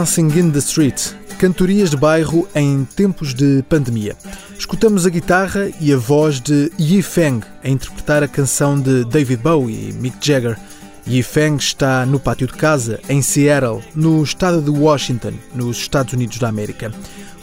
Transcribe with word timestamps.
Dancing 0.00 0.30
in 0.34 0.50
the 0.50 0.60
Street, 0.60 1.12
cantorias 1.38 1.90
de 1.90 1.96
bairro 1.98 2.48
em 2.54 2.86
tempos 2.86 3.34
de 3.34 3.62
pandemia. 3.68 4.16
Escutamos 4.58 5.04
a 5.04 5.10
guitarra 5.10 5.70
e 5.78 5.92
a 5.92 5.96
voz 5.98 6.40
de 6.40 6.72
Yi 6.78 7.02
Feng 7.02 7.42
a 7.62 7.68
interpretar 7.68 8.22
a 8.22 8.28
canção 8.28 8.80
de 8.80 9.04
David 9.04 9.42
Bowie 9.42 9.90
e 9.90 9.92
Mick 9.92 10.16
Jagger. 10.26 10.58
Yi 11.06 11.22
Feng 11.22 11.58
está 11.58 12.06
no 12.06 12.18
pátio 12.18 12.46
de 12.46 12.54
casa, 12.54 12.98
em 13.10 13.20
Seattle, 13.20 13.82
no 13.94 14.22
estado 14.22 14.62
de 14.62 14.70
Washington, 14.70 15.34
nos 15.54 15.76
Estados 15.76 16.14
Unidos 16.14 16.38
da 16.38 16.48
América. 16.48 16.90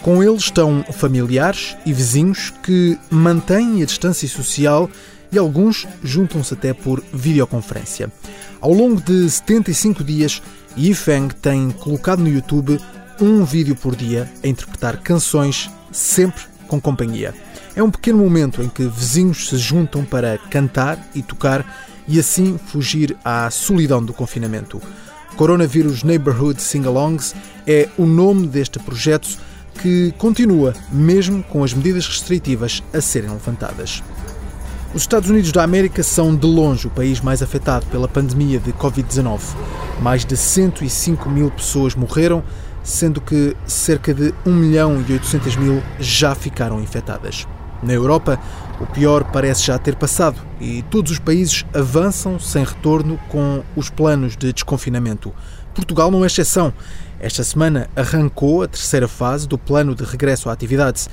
Com 0.02 0.24
ele 0.24 0.34
estão 0.34 0.84
familiares 0.94 1.78
e 1.86 1.94
vizinhos 1.94 2.52
que 2.64 2.98
mantêm 3.12 3.84
a 3.84 3.86
distância 3.86 4.28
social 4.28 4.90
e 5.32 5.38
alguns 5.38 5.88
juntam-se 6.04 6.56
até 6.56 6.74
por 6.74 7.04
videoconferência. 7.14 8.12
Ao 8.60 8.74
longo 8.74 9.00
de 9.00 9.30
75 9.30 10.04
dias, 10.04 10.42
Yifeng 10.78 11.30
tem 11.30 11.72
colocado 11.72 12.20
no 12.20 12.30
YouTube 12.30 12.80
um 13.20 13.44
vídeo 13.44 13.76
por 13.76 13.96
dia 13.96 14.32
a 14.44 14.48
interpretar 14.48 14.98
canções, 14.98 15.70
sempre 15.92 16.44
com 16.68 16.80
companhia. 16.80 17.34
É 17.76 17.82
um 17.82 17.90
pequeno 17.90 18.20
momento 18.20 18.62
em 18.62 18.70
que 18.70 18.88
vizinhos 18.88 19.50
se 19.50 19.58
juntam 19.58 20.06
para 20.06 20.38
cantar 20.50 21.00
e 21.16 21.22
tocar 21.22 21.66
e 22.08 22.20
assim 22.20 22.58
fugir 22.58 23.18
à 23.26 23.50
solidão 23.50 24.04
do 24.04 24.14
confinamento. 24.14 24.82
Coronavirus 25.36 26.04
Neighborhood 26.04 26.62
Sing-Alongs 26.62 27.36
é 27.66 27.90
o 27.98 28.06
nome 28.06 28.48
deste 28.48 28.80
projeto 28.80 29.38
que 29.82 30.14
continua, 30.18 30.74
mesmo 30.92 31.44
com 31.44 31.64
as 31.64 31.74
medidas 31.74 32.08
restritivas 32.08 32.82
a 32.94 33.02
serem 33.02 33.30
levantadas. 33.30 34.02
Os 34.94 35.02
Estados 35.02 35.30
Unidos 35.30 35.52
da 35.52 35.64
América 35.64 36.02
são 36.02 36.34
de 36.34 36.48
longe 36.48 36.88
o 36.88 36.90
país 36.90 37.20
mais 37.20 37.44
afetado 37.44 37.86
pela 37.88 38.08
pandemia 38.08 38.58
de 38.58 38.72
Covid-19. 38.72 39.42
Mais 40.02 40.24
de 40.24 40.38
105 40.38 41.30
mil 41.30 41.52
pessoas 41.52 41.94
morreram, 41.94 42.42
sendo 42.84 43.20
que 43.20 43.56
cerca 43.66 44.14
de 44.14 44.34
1 44.46 44.52
milhão 44.52 45.04
e 45.08 45.12
800 45.12 45.58
mil 45.58 45.84
já 46.00 46.34
ficaram 46.34 46.82
infectadas. 46.82 47.46
Na 47.84 47.94
Europa, 47.94 48.40
o 48.80 48.86
pior 48.88 49.26
parece 49.26 49.66
já 49.66 49.78
ter 49.78 49.96
passado 49.96 50.42
e 50.60 50.82
todos 50.84 51.12
os 51.12 51.20
países 51.20 51.66
avançam 51.74 52.40
sem 52.40 52.64
retorno 52.64 53.20
com 53.28 53.62
os 53.76 53.90
planos 53.90 54.38
de 54.38 54.54
desconfinamento. 54.54 55.34
Portugal 55.76 56.10
não 56.10 56.24
é 56.24 56.28
exceção. 56.28 56.74
Esta 57.20 57.44
semana 57.44 57.90
arrancou 57.96 58.64
a 58.64 58.68
terceira 58.68 59.08
fase 59.08 59.48
do 59.48 59.58
plano 59.58 59.94
de 59.94 60.04
regresso 60.04 60.50
à 60.50 60.54
atividade. 60.54 61.08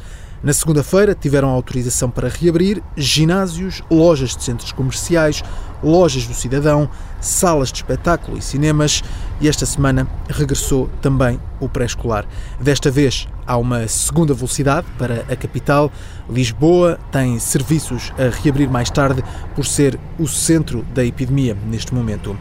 Na 0.44 0.52
segunda-feira 0.52 1.14
tiveram 1.14 1.48
autorização 1.48 2.10
para 2.10 2.28
reabrir 2.28 2.82
ginásios, 2.94 3.82
lojas 3.90 4.36
de 4.36 4.44
centros 4.44 4.72
comerciais, 4.72 5.42
lojas 5.82 6.26
do 6.26 6.34
cidadão, 6.34 6.86
salas 7.18 7.72
de 7.72 7.76
espetáculo 7.76 8.36
e 8.36 8.42
cinemas 8.42 9.02
e 9.40 9.48
esta 9.48 9.64
semana 9.64 10.06
regressou 10.28 10.90
também 11.00 11.40
o 11.58 11.66
pré-escolar. 11.66 12.26
Desta 12.60 12.90
vez 12.90 13.26
há 13.46 13.56
uma 13.56 13.88
segunda 13.88 14.34
velocidade 14.34 14.86
para 14.98 15.24
a 15.30 15.34
capital. 15.34 15.90
Lisboa 16.28 16.98
tem 17.10 17.38
serviços 17.38 18.12
a 18.18 18.28
reabrir 18.42 18.68
mais 18.68 18.90
tarde 18.90 19.24
por 19.54 19.64
ser 19.64 19.98
o 20.18 20.28
centro 20.28 20.82
da 20.94 21.02
epidemia 21.02 21.56
neste 21.66 21.94
momento. 21.94 22.36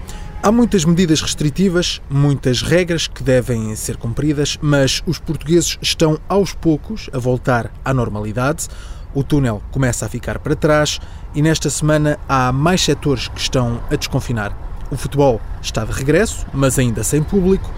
Há 0.45 0.51
muitas 0.51 0.83
medidas 0.83 1.21
restritivas, 1.21 2.01
muitas 2.09 2.61
regras 2.61 3.07
que 3.07 3.23
devem 3.23 3.73
ser 3.77 3.95
cumpridas, 3.95 4.59
mas 4.61 5.01
os 5.07 5.17
portugueses 5.17 5.77
estão 5.81 6.19
aos 6.27 6.51
poucos 6.51 7.09
a 7.13 7.17
voltar 7.17 7.71
à 7.85 7.93
normalidade. 7.93 8.67
O 9.13 9.23
túnel 9.23 9.63
começa 9.71 10.05
a 10.05 10.09
ficar 10.09 10.39
para 10.39 10.53
trás 10.53 10.99
e 11.33 11.41
nesta 11.41 11.69
semana 11.69 12.19
há 12.27 12.51
mais 12.51 12.81
setores 12.81 13.29
que 13.29 13.39
estão 13.39 13.81
a 13.89 13.95
desconfinar. 13.95 14.51
O 14.91 14.97
futebol 14.97 15.39
está 15.61 15.85
de 15.85 15.93
regresso, 15.93 16.45
mas 16.53 16.77
ainda 16.77 17.05
sem 17.05 17.23
público, 17.23 17.71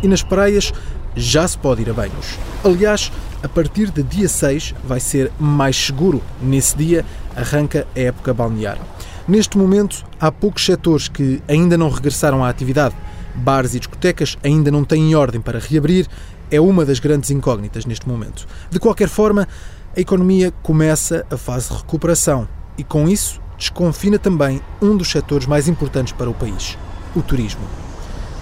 e 0.00 0.06
nas 0.06 0.22
praias 0.22 0.72
já 1.16 1.48
se 1.48 1.58
pode 1.58 1.82
ir 1.82 1.90
a 1.90 1.94
banhos. 1.94 2.38
Aliás, 2.62 3.10
a 3.42 3.48
partir 3.48 3.90
de 3.90 4.04
dia 4.04 4.28
6 4.28 4.72
vai 4.84 5.00
ser 5.00 5.32
mais 5.36 5.74
seguro. 5.76 6.22
Nesse 6.40 6.76
dia 6.76 7.04
arranca 7.34 7.88
a 7.96 7.98
época 7.98 8.32
balnear. 8.32 8.78
Neste 9.26 9.56
momento, 9.56 10.04
há 10.20 10.30
poucos 10.30 10.66
setores 10.66 11.08
que 11.08 11.42
ainda 11.48 11.78
não 11.78 11.88
regressaram 11.88 12.44
à 12.44 12.50
atividade. 12.50 12.94
Bares 13.34 13.74
e 13.74 13.78
discotecas 13.78 14.36
ainda 14.44 14.70
não 14.70 14.84
têm 14.84 15.14
ordem 15.14 15.40
para 15.40 15.58
reabrir, 15.58 16.06
é 16.50 16.60
uma 16.60 16.84
das 16.84 16.98
grandes 16.98 17.30
incógnitas 17.30 17.86
neste 17.86 18.06
momento. 18.06 18.46
De 18.70 18.78
qualquer 18.78 19.08
forma, 19.08 19.48
a 19.96 20.00
economia 20.00 20.52
começa 20.62 21.24
a 21.30 21.38
fase 21.38 21.70
de 21.70 21.76
recuperação 21.76 22.46
e, 22.76 22.84
com 22.84 23.08
isso, 23.08 23.40
desconfina 23.56 24.18
também 24.18 24.60
um 24.80 24.94
dos 24.94 25.10
setores 25.10 25.46
mais 25.46 25.68
importantes 25.68 26.12
para 26.12 26.28
o 26.28 26.34
país: 26.34 26.76
o 27.16 27.22
turismo. 27.22 27.62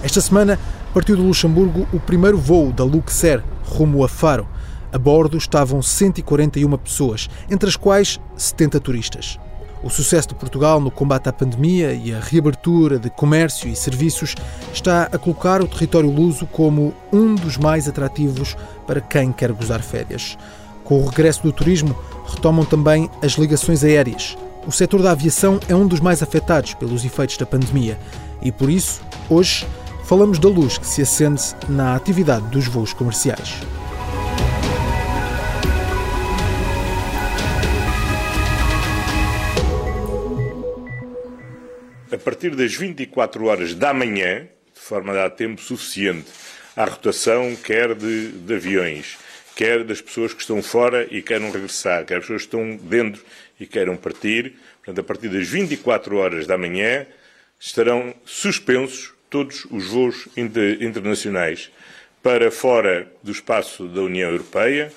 Esta 0.03 0.19
semana 0.19 0.59
partiu 0.93 1.15
do 1.15 1.23
Luxemburgo 1.23 1.87
o 1.93 1.99
primeiro 1.99 2.37
voo 2.37 2.73
da 2.73 2.83
Luxair 2.83 3.41
rumo 3.63 4.03
a 4.03 4.09
Faro. 4.09 4.45
A 4.91 4.97
bordo 4.97 5.37
estavam 5.37 5.81
141 5.81 6.77
pessoas, 6.77 7.29
entre 7.49 7.69
as 7.69 7.77
quais 7.77 8.19
70 8.35 8.81
turistas. 8.81 9.39
O 9.83 9.89
sucesso 9.89 10.29
de 10.29 10.35
Portugal 10.35 10.79
no 10.79 10.89
combate 10.89 11.27
à 11.27 11.33
pandemia 11.33 11.91
e 11.91 12.15
a 12.15 12.19
reabertura 12.19 12.97
de 12.97 13.09
comércio 13.09 13.67
e 13.67 13.75
serviços 13.75 14.33
está 14.73 15.09
a 15.11 15.17
colocar 15.17 15.61
o 15.61 15.67
território 15.67 16.09
luso 16.09 16.45
como 16.45 16.93
um 17.11 17.35
dos 17.35 17.57
mais 17.57 17.85
atrativos 17.85 18.55
para 18.87 19.01
quem 19.01 19.33
quer 19.33 19.51
gozar 19.51 19.81
férias. 19.81 20.37
Com 20.85 21.01
o 21.01 21.05
regresso 21.05 21.43
do 21.43 21.51
turismo, 21.51 21.93
retomam 22.25 22.63
também 22.63 23.09
as 23.21 23.33
ligações 23.33 23.83
aéreas. 23.83 24.37
O 24.65 24.71
setor 24.71 25.01
da 25.01 25.11
aviação 25.11 25.59
é 25.67 25.75
um 25.75 25.85
dos 25.85 25.99
mais 25.99 26.23
afetados 26.23 26.73
pelos 26.73 27.03
efeitos 27.03 27.35
da 27.35 27.45
pandemia 27.45 27.99
e, 28.41 28.53
por 28.53 28.69
isso, 28.69 29.01
hoje 29.29 29.67
falamos 30.05 30.39
da 30.39 30.47
luz 30.47 30.77
que 30.77 30.87
se 30.87 31.01
acende 31.01 31.41
na 31.67 31.93
atividade 31.93 32.47
dos 32.47 32.67
voos 32.67 32.93
comerciais. 32.93 33.59
A 42.13 42.17
partir 42.17 42.55
das 42.55 42.75
24 42.75 43.45
horas 43.45 43.73
da 43.73 43.91
manhã, 43.91 44.47
de 44.73 44.79
forma 44.79 45.11
a 45.13 45.15
dar 45.15 45.29
tempo 45.31 45.59
suficiente 45.59 46.27
à 46.75 46.85
rotação, 46.85 47.55
quer 47.55 47.95
de, 47.95 48.27
de 48.33 48.53
aviões, 48.53 49.17
quer 49.55 49.83
das 49.83 49.99
pessoas 49.99 50.31
que 50.31 50.41
estão 50.41 50.61
fora 50.61 51.07
e 51.09 51.23
queiram 51.23 51.49
regressar, 51.49 52.05
quer 52.05 52.15
das 52.15 52.25
pessoas 52.25 52.43
que 52.43 52.55
estão 52.55 52.75
dentro 52.75 53.23
e 53.59 53.65
queiram 53.65 53.97
partir. 53.97 54.53
Portanto, 54.77 54.99
a 54.99 55.03
partir 55.03 55.29
das 55.29 55.47
24 55.47 56.15
horas 56.17 56.45
da 56.45 56.55
manhã 56.55 57.07
estarão 57.59 58.13
suspensos 58.23 59.11
todos 59.27 59.65
os 59.71 59.87
voos 59.87 60.27
inter 60.37 60.83
internacionais 60.83 61.71
para 62.21 62.51
fora 62.51 63.11
do 63.23 63.31
espaço 63.31 63.87
da 63.87 64.01
União 64.01 64.29
Europeia 64.29 64.93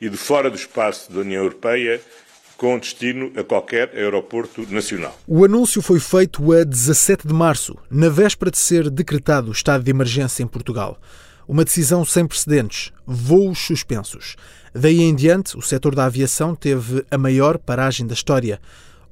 e 0.00 0.08
de 0.08 0.16
fora 0.16 0.48
do 0.48 0.56
espaço 0.56 1.12
da 1.12 1.20
União 1.20 1.42
Europeia 1.42 2.00
com 2.60 2.78
destino 2.78 3.32
a 3.36 3.42
qualquer 3.42 3.90
aeroporto 3.94 4.70
nacional. 4.70 5.18
O 5.26 5.46
anúncio 5.46 5.80
foi 5.80 5.98
feito 5.98 6.52
a 6.52 6.62
17 6.62 7.26
de 7.26 7.32
março, 7.32 7.74
na 7.90 8.10
véspera 8.10 8.50
de 8.50 8.58
ser 8.58 8.90
decretado 8.90 9.48
o 9.48 9.52
estado 9.52 9.82
de 9.82 9.90
emergência 9.90 10.42
em 10.42 10.46
Portugal. 10.46 11.00
Uma 11.48 11.64
decisão 11.64 12.04
sem 12.04 12.26
precedentes, 12.26 12.92
voos 13.06 13.58
suspensos. 13.60 14.36
Daí 14.74 15.00
em 15.00 15.14
diante, 15.14 15.56
o 15.56 15.62
setor 15.62 15.94
da 15.94 16.04
aviação 16.04 16.54
teve 16.54 17.02
a 17.10 17.16
maior 17.16 17.56
paragem 17.56 18.06
da 18.06 18.12
história. 18.12 18.60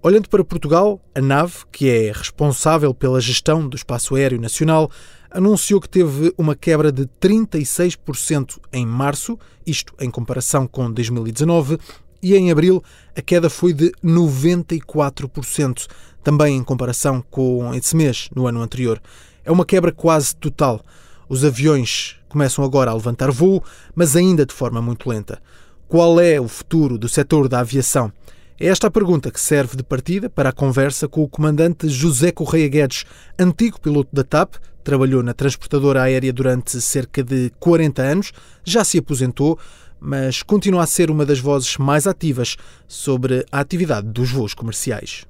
Olhando 0.03 0.29
para 0.29 0.45
Portugal, 0.45 1.01
a 1.15 1.21
nave, 1.23 1.55
que 1.73 1.89
é 1.89 2.13
responsável 2.13 2.93
pela 2.93 3.19
gestão 3.19 3.67
do 3.67 3.79
espaço 3.79 4.15
aéreo 4.15 4.39
nacional, 4.39 4.91
anunciou 5.31 5.81
que 5.81 5.89
teve 5.89 6.35
uma 6.37 6.55
quebra 6.55 6.93
de 6.93 7.07
36% 7.19 8.59
em 8.75 8.85
março, 8.85 9.39
isto 9.67 9.95
em 9.99 10.11
comparação 10.11 10.67
com 10.67 10.93
2019, 10.93 11.79
e 12.23 12.35
em 12.35 12.51
abril 12.51 12.83
a 13.17 13.23
queda 13.23 13.49
foi 13.49 13.73
de 13.73 13.93
94%, 14.05 15.87
também 16.23 16.57
em 16.57 16.65
comparação 16.65 17.25
com 17.31 17.73
esse 17.75 17.97
mês 17.97 18.29
no 18.35 18.47
ano 18.47 18.61
anterior. 18.61 19.01
É 19.45 19.51
uma 19.51 19.65
quebra 19.65 19.93
quase 19.93 20.35
total. 20.37 20.81
Os 21.29 21.45
aviões 21.45 22.17
começam 22.29 22.65
agora 22.65 22.91
a 22.91 22.95
levantar 22.95 23.31
voo, 23.31 23.63
mas 23.95 24.15
ainda 24.17 24.45
de 24.45 24.55
forma 24.55 24.83
muito 24.83 25.09
lenta. 25.09 25.41
Qual 25.89 26.21
é 26.21 26.41
o 26.41 26.49
futuro 26.49 26.99
do 26.99 27.09
setor 27.09 27.49
da 27.49 27.61
aviação? 27.61 28.13
É 28.61 28.67
esta 28.67 28.89
a 28.89 28.91
pergunta 28.91 29.31
que 29.31 29.41
serve 29.41 29.77
de 29.77 29.83
partida 29.83 30.29
para 30.29 30.49
a 30.49 30.53
conversa 30.53 31.07
com 31.07 31.23
o 31.23 31.29
comandante 31.29 31.89
José 31.89 32.33
Correia 32.33 32.69
Guedes, 32.69 33.05
antigo 33.39 33.81
piloto 33.81 34.11
da 34.13 34.25
TAP, 34.25 34.57
trabalhou 34.83 35.23
na 35.23 35.33
transportadora 35.33 36.03
aérea 36.03 36.33
durante 36.33 36.81
cerca 36.81 37.23
de 37.23 37.53
40 37.61 38.03
anos, 38.03 38.33
já 38.65 38.83
se 38.85 38.99
aposentou, 38.99 39.59
mas 40.01 40.43
continua 40.43 40.83
a 40.83 40.87
ser 40.87 41.11
uma 41.11 41.27
das 41.27 41.39
vozes 41.39 41.77
mais 41.77 42.07
ativas 42.07 42.57
sobre 42.87 43.45
a 43.51 43.61
atividade 43.61 44.09
dos 44.09 44.31
voos 44.31 44.55
comerciais. 44.55 45.27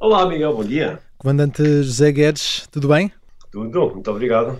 Olá, 0.00 0.26
Miguel, 0.26 0.54
bom 0.54 0.64
dia. 0.64 0.98
Comandante 1.18 1.62
José 1.82 2.10
Guedes, 2.10 2.66
tudo 2.72 2.88
bem? 2.88 3.12
Tudo, 3.52 3.90
muito 3.90 4.10
obrigado. 4.10 4.58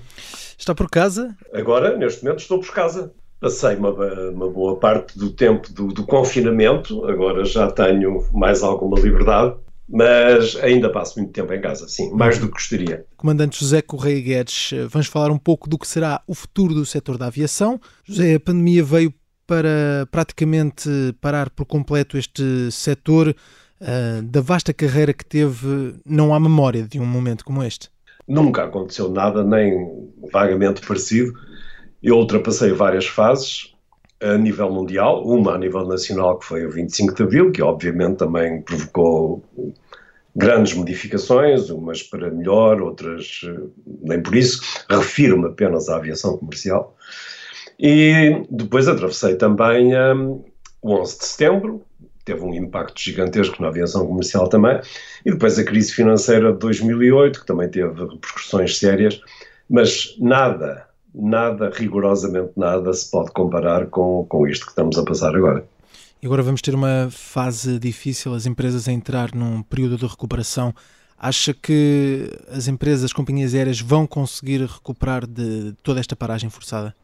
Está 0.59 0.75
por 0.75 0.91
casa? 0.91 1.35
Agora, 1.55 1.97
neste 1.97 2.23
momento, 2.23 2.41
estou 2.41 2.61
por 2.61 2.73
casa. 2.73 3.12
Passei 3.41 3.77
uma, 3.77 3.91
uma 4.31 4.51
boa 4.51 4.77
parte 4.77 5.19
do 5.19 5.31
tempo 5.31 5.73
do, 5.73 5.89
do, 5.89 6.05
confinamento, 6.05 7.07
agora 7.07 7.43
já 7.47 7.71
tenho 7.71 8.27
mais 8.35 8.62
alguma 8.62 9.01
liberdade, 9.01 9.57
mas 9.91 10.55
ainda 10.57 10.89
passo 10.91 11.19
muito 11.19 11.33
tempo 11.33 11.53
em 11.53 11.61
casa, 11.61 11.89
sim, 11.89 12.11
mais 12.13 12.39
do 12.39 12.47
que 12.47 12.53
gostaria. 12.53 13.05
Comandante 13.17 13.59
José 13.59 13.83
Correia 13.83 14.21
Guedes, 14.21 14.71
vamos 14.89 15.09
falar 15.09 15.31
um 15.33 15.39
pouco 15.39 15.69
do 15.69 15.77
que 15.77 15.87
será 15.87 16.23
o 16.27 16.35
futuro 16.35 16.73
do 16.73 16.87
setor 16.87 17.19
da 17.19 17.27
aviação. 17.27 17.81
José, 18.05 18.35
a 18.35 18.41
pandemia 18.41 18.85
veio 18.85 19.13
para 19.47 20.07
praticamente 20.13 20.89
parar 21.21 21.51
por 21.51 21.67
completo 21.67 22.17
este 22.17 22.71
setor. 22.71 23.35
Uh, 23.83 24.23
da 24.25 24.43
vasta 24.43 24.75
carreira 24.75 25.11
que 25.11 25.25
teve, 25.25 25.95
não 26.05 26.35
há 26.35 26.39
memória 26.39 26.83
de 26.83 27.01
um 27.01 27.07
momento 27.07 27.43
como 27.47 27.65
este. 27.65 27.89
Nunca 28.29 28.65
aconteceu 28.65 29.11
nada, 29.11 29.43
nem 29.43 29.73
vagamente 30.31 30.87
parecido. 30.87 31.33
Eu 32.03 32.17
ultrapassei 32.17 32.73
várias 32.73 33.07
fases 33.07 33.75
a 34.23 34.37
nível 34.37 34.71
mundial, 34.71 35.25
uma 35.25 35.55
a 35.55 35.59
nível 35.59 35.87
nacional, 35.87 36.39
que 36.39 36.45
foi 36.45 36.67
o 36.67 36.71
25 36.71 37.15
de 37.15 37.23
Abril, 37.23 37.53
que 37.53 37.63
obviamente 37.63 38.19
também 38.19 38.61
provocou 38.63 39.43
grandes 40.37 40.75
modificações, 40.75 41.71
umas 41.71 42.03
para 42.03 42.31
melhor, 42.31 42.81
outras 42.81 43.41
eh, 43.45 43.61
nem 44.03 44.23
por 44.23 44.35
isso. 44.35 44.61
Refiro-me 44.89 45.47
apenas 45.47 45.89
à 45.89 45.97
aviação 45.97 46.37
comercial. 46.37 46.97
E 47.79 48.45
depois 48.51 48.87
atravessei 48.87 49.37
também 49.37 49.97
um, 49.97 50.45
o 50.83 50.95
11 51.01 51.19
de 51.19 51.25
setembro, 51.25 51.83
teve 52.25 52.43
um 52.43 52.55
impacto 52.55 53.01
gigantesco 53.01 53.61
na 53.63 53.69
aviação 53.69 54.07
comercial 54.07 54.49
também, 54.49 54.79
e 55.25 55.31
depois 55.31 55.59
a 55.59 55.65
crise 55.65 55.93
financeira 55.93 56.53
de 56.53 56.59
2008, 56.59 57.41
que 57.41 57.47
também 57.47 57.69
teve 57.69 57.99
repercussões 57.99 58.79
sérias, 58.79 59.21
mas 59.69 60.15
nada, 60.19 60.87
nada, 61.15 61.71
rigorosamente 61.75 62.53
nada, 62.57 62.93
se 62.93 63.11
pode 63.11 63.31
comparar 63.33 63.87
com, 63.87 64.25
com 64.29 64.47
isto 64.47 64.67
que 64.67 64.73
estamos 64.73 64.99
a 64.99 65.05
passar 65.05 65.35
agora. 65.35 65.65
E 66.23 66.27
agora 66.27 66.43
vamos 66.43 66.61
ter 66.61 66.75
uma 66.75 67.09
fase 67.11 67.79
difícil, 67.79 68.35
as 68.35 68.45
empresas 68.45 68.87
a 68.87 68.93
entrar 68.93 69.35
num 69.35 69.62
período 69.62 69.97
de 69.97 70.07
recuperação. 70.07 70.75
Acha 71.19 71.55
que 71.55 72.31
as 72.51 72.69
empresas, 72.69 73.05
as 73.05 73.12
companhias 73.12 73.55
aéreas 73.55 73.81
vão 73.81 74.07
conseguir 74.07 74.62
recuperar 74.62 75.27
de 75.27 75.75
toda 75.83 76.01
esta 76.01 76.15
paragem 76.15 76.51
forçada? 76.51 76.95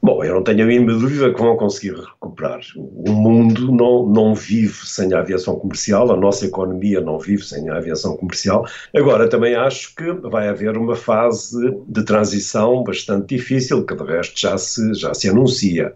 Bom, 0.00 0.22
eu 0.22 0.34
não 0.34 0.44
tenho 0.44 0.62
a 0.62 0.66
mínima 0.66 0.92
dúvida 0.92 1.34
que 1.34 1.40
vão 1.40 1.56
conseguir 1.56 1.94
recuperar. 1.94 2.60
O 2.76 3.10
mundo 3.10 3.72
não, 3.72 4.06
não 4.06 4.32
vive 4.32 4.86
sem 4.86 5.12
a 5.12 5.18
aviação 5.18 5.58
comercial, 5.58 6.12
a 6.12 6.16
nossa 6.16 6.46
economia 6.46 7.00
não 7.00 7.18
vive 7.18 7.44
sem 7.44 7.68
a 7.68 7.76
aviação 7.76 8.16
comercial. 8.16 8.64
Agora, 8.94 9.28
também 9.28 9.56
acho 9.56 9.94
que 9.96 10.12
vai 10.12 10.48
haver 10.48 10.78
uma 10.78 10.94
fase 10.94 11.76
de 11.88 12.04
transição 12.04 12.84
bastante 12.84 13.36
difícil, 13.36 13.84
que 13.84 13.94
de 13.96 14.04
resto 14.04 14.40
já 14.40 14.56
se, 14.56 14.94
já 14.94 15.12
se 15.12 15.28
anuncia. 15.28 15.92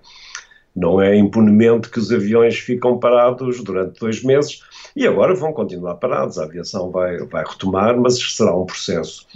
Não 0.74 1.00
é 1.00 1.16
impunemente 1.16 1.88
que 1.88 2.00
os 2.00 2.10
aviões 2.10 2.58
ficam 2.58 2.98
parados 2.98 3.62
durante 3.62 4.00
dois 4.00 4.22
meses 4.24 4.62
e 4.96 5.06
agora 5.06 5.32
vão 5.32 5.52
continuar 5.52 5.94
parados. 5.94 6.38
A 6.38 6.44
aviação 6.44 6.90
vai, 6.90 7.18
vai 7.18 7.44
retomar, 7.44 7.96
mas 7.96 8.18
será 8.18 8.56
um 8.56 8.66
processo 8.66 9.28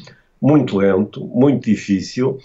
muito 0.42 0.76
lento, 0.76 1.24
muito 1.24 1.66
difícil 1.66 2.38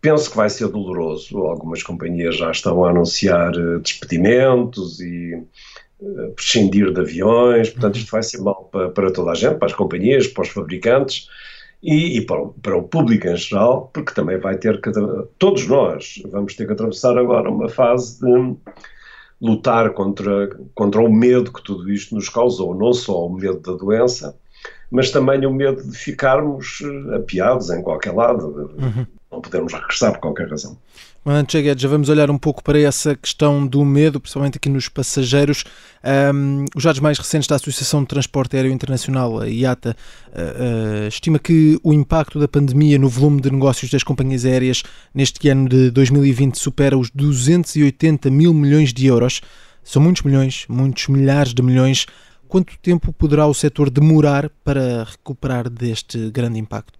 Penso 0.00 0.30
que 0.30 0.36
vai 0.36 0.48
ser 0.48 0.68
doloroso. 0.68 1.38
Algumas 1.38 1.82
companhias 1.82 2.36
já 2.36 2.50
estão 2.50 2.84
a 2.84 2.90
anunciar 2.90 3.52
eh, 3.54 3.78
despedimentos 3.80 4.98
e 5.00 5.34
uh, 6.00 6.32
prescindir 6.34 6.90
de 6.92 7.00
aviões. 7.00 7.68
Portanto, 7.68 7.96
isto 7.96 8.10
vai 8.10 8.22
ser 8.22 8.38
mal 8.38 8.68
para, 8.72 8.88
para, 8.88 9.12
toda 9.12 9.32
a 9.32 9.34
gente, 9.34 9.58
para 9.58 9.68
as 9.68 9.74
companhias, 9.74 10.26
para 10.26 10.42
os 10.42 10.48
fabricantes 10.48 11.28
e, 11.82 12.16
e 12.16 12.20
para, 12.22 12.40
o, 12.40 12.48
para, 12.48 12.76
o, 12.76 12.82
público 12.82 13.28
em 13.28 13.36
geral, 13.36 13.90
porque 13.92 14.14
também 14.14 14.38
vai 14.38 14.56
ter 14.56 14.80
que. 14.80 14.90
Todos 15.38 15.66
nós 15.66 16.22
vamos 16.30 16.54
ter 16.54 16.66
que 16.66 16.72
atravessar 16.72 17.18
agora 17.18 17.50
uma 17.50 17.68
fase 17.68 18.20
de 18.20 18.56
lutar 19.38 19.90
contra, 19.90 20.48
contra 20.74 21.02
o 21.02 21.12
medo 21.12 21.52
que 21.52 21.62
tudo 21.62 21.90
isto 21.92 22.14
nos 22.14 22.30
causou. 22.30 22.74
Não 22.74 22.94
só 22.94 23.26
o 23.26 23.34
medo 23.34 23.60
da 23.60 23.72
doença, 23.72 24.34
mas 24.90 25.10
também 25.10 25.44
o 25.44 25.52
medo 25.52 25.82
de 25.82 25.96
ficarmos 25.96 26.78
eh, 26.82 27.16
apiados 27.16 27.68
em 27.68 27.82
qualquer 27.82 28.14
lado. 28.14 28.72
Uhum 28.78 29.19
não 29.30 29.40
podemos 29.40 29.72
regressar 29.72 30.12
por 30.12 30.20
qualquer 30.20 30.48
razão. 30.48 30.76
Cheguet, 31.46 31.80
já 31.80 31.88
vamos 31.88 32.08
olhar 32.08 32.30
um 32.30 32.38
pouco 32.38 32.64
para 32.64 32.80
essa 32.80 33.14
questão 33.14 33.66
do 33.66 33.84
medo, 33.84 34.18
principalmente 34.18 34.56
aqui 34.56 34.68
nos 34.68 34.88
passageiros. 34.88 35.64
Um, 36.34 36.64
os 36.74 36.82
dados 36.82 36.98
mais 36.98 37.18
recentes 37.18 37.46
da 37.46 37.56
Associação 37.56 38.00
de 38.00 38.08
Transporte 38.08 38.56
Aéreo 38.56 38.72
Internacional, 38.72 39.38
a 39.38 39.46
IATA, 39.46 39.94
uh, 40.28 41.04
uh, 41.04 41.08
estima 41.08 41.38
que 41.38 41.78
o 41.84 41.92
impacto 41.92 42.40
da 42.40 42.48
pandemia 42.48 42.98
no 42.98 43.08
volume 43.08 43.40
de 43.40 43.50
negócios 43.50 43.90
das 43.90 44.02
companhias 44.02 44.46
aéreas 44.46 44.82
neste 45.14 45.46
ano 45.48 45.68
de 45.68 45.90
2020 45.90 46.58
supera 46.58 46.96
os 46.96 47.10
280 47.10 48.30
mil 48.30 48.54
milhões 48.54 48.92
de 48.92 49.06
euros. 49.06 49.42
São 49.84 50.02
muitos 50.02 50.22
milhões, 50.22 50.64
muitos 50.68 51.06
milhares 51.08 51.52
de 51.52 51.62
milhões. 51.62 52.06
Quanto 52.48 52.76
tempo 52.78 53.12
poderá 53.12 53.46
o 53.46 53.54
setor 53.54 53.90
demorar 53.90 54.50
para 54.64 55.04
recuperar 55.04 55.68
deste 55.68 56.30
grande 56.30 56.58
impacto? 56.58 56.99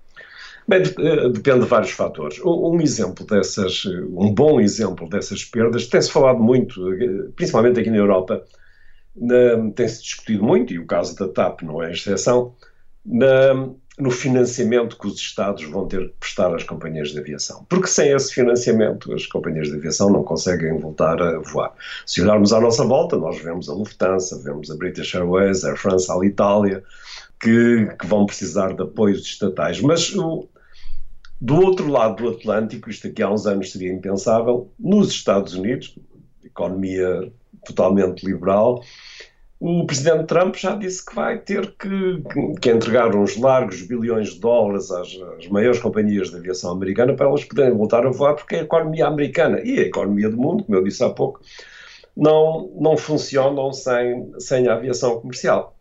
Bem, 0.70 0.82
eh, 0.82 1.28
depende 1.30 1.62
de 1.62 1.66
vários 1.66 1.90
fatores. 1.90 2.38
Um 2.44 2.80
exemplo 2.80 3.26
dessas, 3.26 3.84
um 3.86 4.32
bom 4.32 4.60
exemplo 4.60 5.08
dessas 5.08 5.44
perdas, 5.44 5.88
tem-se 5.88 6.08
falado 6.08 6.38
muito, 6.38 6.94
eh, 6.94 7.28
principalmente 7.34 7.80
aqui 7.80 7.90
na 7.90 7.96
Europa, 7.96 8.44
tem-se 9.74 10.00
discutido 10.00 10.44
muito, 10.44 10.72
e 10.72 10.78
o 10.78 10.86
caso 10.86 11.16
da 11.16 11.26
TAP 11.26 11.62
não 11.62 11.82
é 11.82 11.90
exceção, 11.90 12.54
na, 13.04 13.68
no 13.98 14.12
financiamento 14.12 14.96
que 14.96 15.08
os 15.08 15.16
Estados 15.16 15.64
vão 15.64 15.88
ter 15.88 16.08
que 16.10 16.14
prestar 16.20 16.54
às 16.54 16.62
companhias 16.62 17.10
de 17.10 17.18
aviação. 17.18 17.66
Porque 17.68 17.88
sem 17.88 18.12
esse 18.12 18.32
financiamento, 18.32 19.12
as 19.12 19.26
companhias 19.26 19.68
de 19.68 19.74
aviação 19.74 20.08
não 20.08 20.22
conseguem 20.22 20.78
voltar 20.78 21.20
a 21.20 21.40
voar. 21.40 21.74
Se 22.06 22.22
olharmos 22.22 22.52
à 22.52 22.60
nossa 22.60 22.84
volta, 22.84 23.16
nós 23.16 23.40
vemos 23.40 23.68
a 23.68 23.74
Lufthansa, 23.74 24.40
vemos 24.44 24.70
a 24.70 24.76
British 24.76 25.16
Airways, 25.16 25.64
a 25.64 25.74
France, 25.74 26.06
a 26.12 26.24
Itália, 26.24 26.84
que, 27.40 27.86
que, 27.98 28.06
vão 28.06 28.24
precisar 28.24 28.72
de 28.72 28.82
apoios 28.84 29.22
estatais. 29.22 29.80
Mas 29.80 30.14
o, 30.14 30.48
do 31.40 31.56
outro 31.56 31.88
lado 31.88 32.22
do 32.22 32.28
Atlântico, 32.30 32.90
isto 32.90 33.06
aqui 33.06 33.22
há 33.22 33.30
uns 33.30 33.46
anos 33.46 33.72
seria 33.72 33.92
impensável, 33.92 34.70
nos 34.78 35.08
Estados 35.08 35.54
Unidos, 35.54 35.98
economia 36.44 37.32
totalmente 37.64 38.26
liberal, 38.26 38.82
o 39.58 39.84
presidente 39.84 40.24
Trump 40.24 40.54
já 40.54 40.74
disse 40.74 41.04
que 41.04 41.14
vai 41.14 41.38
ter 41.38 41.74
que, 41.76 42.22
que 42.60 42.70
entregar 42.70 43.14
uns 43.14 43.36
largos 43.36 43.82
bilhões 43.82 44.30
de 44.30 44.40
dólares 44.40 44.90
às, 44.90 45.08
às, 45.38 45.46
maiores 45.48 45.78
companhias 45.78 46.30
de 46.30 46.36
aviação 46.36 46.72
americana 46.72 47.14
para 47.14 47.26
elas 47.26 47.44
poderem 47.44 47.76
voltar 47.76 48.06
a 48.06 48.10
voar, 48.10 48.34
porque 48.34 48.56
a 48.56 48.62
economia 48.62 49.06
americana 49.06 49.60
e 49.60 49.78
a 49.78 49.82
economia 49.82 50.30
do 50.30 50.38
mundo, 50.38 50.64
como 50.64 50.78
eu 50.78 50.82
disse 50.82 51.04
há 51.04 51.10
pouco, 51.10 51.42
não, 52.16 52.70
não 52.80 52.96
funcionam 52.96 53.70
sem, 53.70 54.32
sem 54.38 54.66
a 54.66 54.74
aviação 54.74 55.20
comercial. 55.20 55.76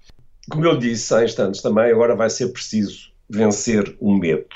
Como 0.49 0.65
eu 0.65 0.77
disse 0.77 1.13
há 1.13 1.23
instantes 1.23 1.61
também, 1.61 1.89
agora 1.89 2.17
vai 2.17 2.29
ser 2.29 2.49
preciso 2.49 3.13
vencer 3.29 3.95
o 4.01 4.13
medo. 4.13 4.47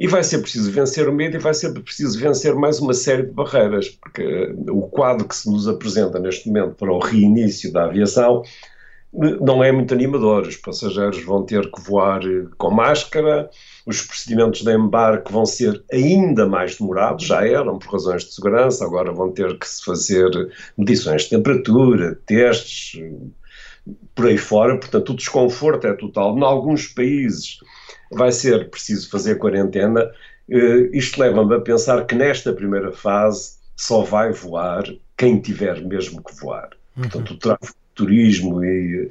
E 0.00 0.06
vai 0.08 0.24
ser 0.24 0.38
preciso 0.38 0.72
vencer 0.72 1.06
o 1.10 1.12
medo 1.12 1.36
e 1.36 1.38
vai 1.38 1.52
ser 1.52 1.74
preciso 1.74 2.18
vencer 2.18 2.54
mais 2.54 2.80
uma 2.80 2.94
série 2.94 3.24
de 3.24 3.32
barreiras, 3.32 3.90
porque 3.90 4.54
o 4.70 4.88
quadro 4.88 5.28
que 5.28 5.36
se 5.36 5.50
nos 5.50 5.68
apresenta 5.68 6.18
neste 6.18 6.48
momento 6.48 6.74
para 6.74 6.90
o 6.90 6.98
reinício 6.98 7.70
da 7.70 7.84
aviação 7.84 8.42
não 9.12 9.62
é 9.62 9.70
muito 9.70 9.92
animador. 9.92 10.46
Os 10.46 10.56
passageiros 10.56 11.22
vão 11.22 11.44
ter 11.44 11.70
que 11.70 11.82
voar 11.82 12.22
com 12.56 12.70
máscara, 12.70 13.50
os 13.84 14.00
procedimentos 14.00 14.62
de 14.62 14.72
embarque 14.74 15.30
vão 15.30 15.44
ser 15.44 15.84
ainda 15.92 16.46
mais 16.46 16.78
demorados, 16.78 17.26
já 17.26 17.46
eram 17.46 17.78
por 17.78 17.92
razões 17.92 18.24
de 18.24 18.32
segurança, 18.32 18.86
agora 18.86 19.12
vão 19.12 19.30
ter 19.30 19.58
que 19.58 19.68
se 19.68 19.84
fazer 19.84 20.30
medições 20.78 21.24
de 21.24 21.30
temperatura, 21.30 22.18
testes, 22.24 22.98
por 24.14 24.26
aí 24.26 24.38
fora, 24.38 24.78
portanto 24.78 25.10
o 25.10 25.16
desconforto 25.16 25.86
é 25.86 25.92
total. 25.94 26.36
Em 26.36 26.42
alguns 26.42 26.88
países 26.88 27.58
vai 28.10 28.32
ser 28.32 28.70
preciso 28.70 29.08
fazer 29.10 29.38
quarentena. 29.38 30.10
Uh, 30.48 30.94
isto 30.94 31.20
leva-me 31.20 31.54
a 31.54 31.60
pensar 31.60 32.04
que 32.06 32.14
nesta 32.14 32.52
primeira 32.52 32.92
fase 32.92 33.58
só 33.76 34.02
vai 34.02 34.32
voar 34.32 34.84
quem 35.16 35.40
tiver 35.40 35.80
mesmo 35.82 36.22
que 36.22 36.34
voar. 36.34 36.70
Uhum. 36.96 37.02
Portanto, 37.02 37.38
o, 37.38 37.58
turismo 38.00 38.64
e, 38.64 39.10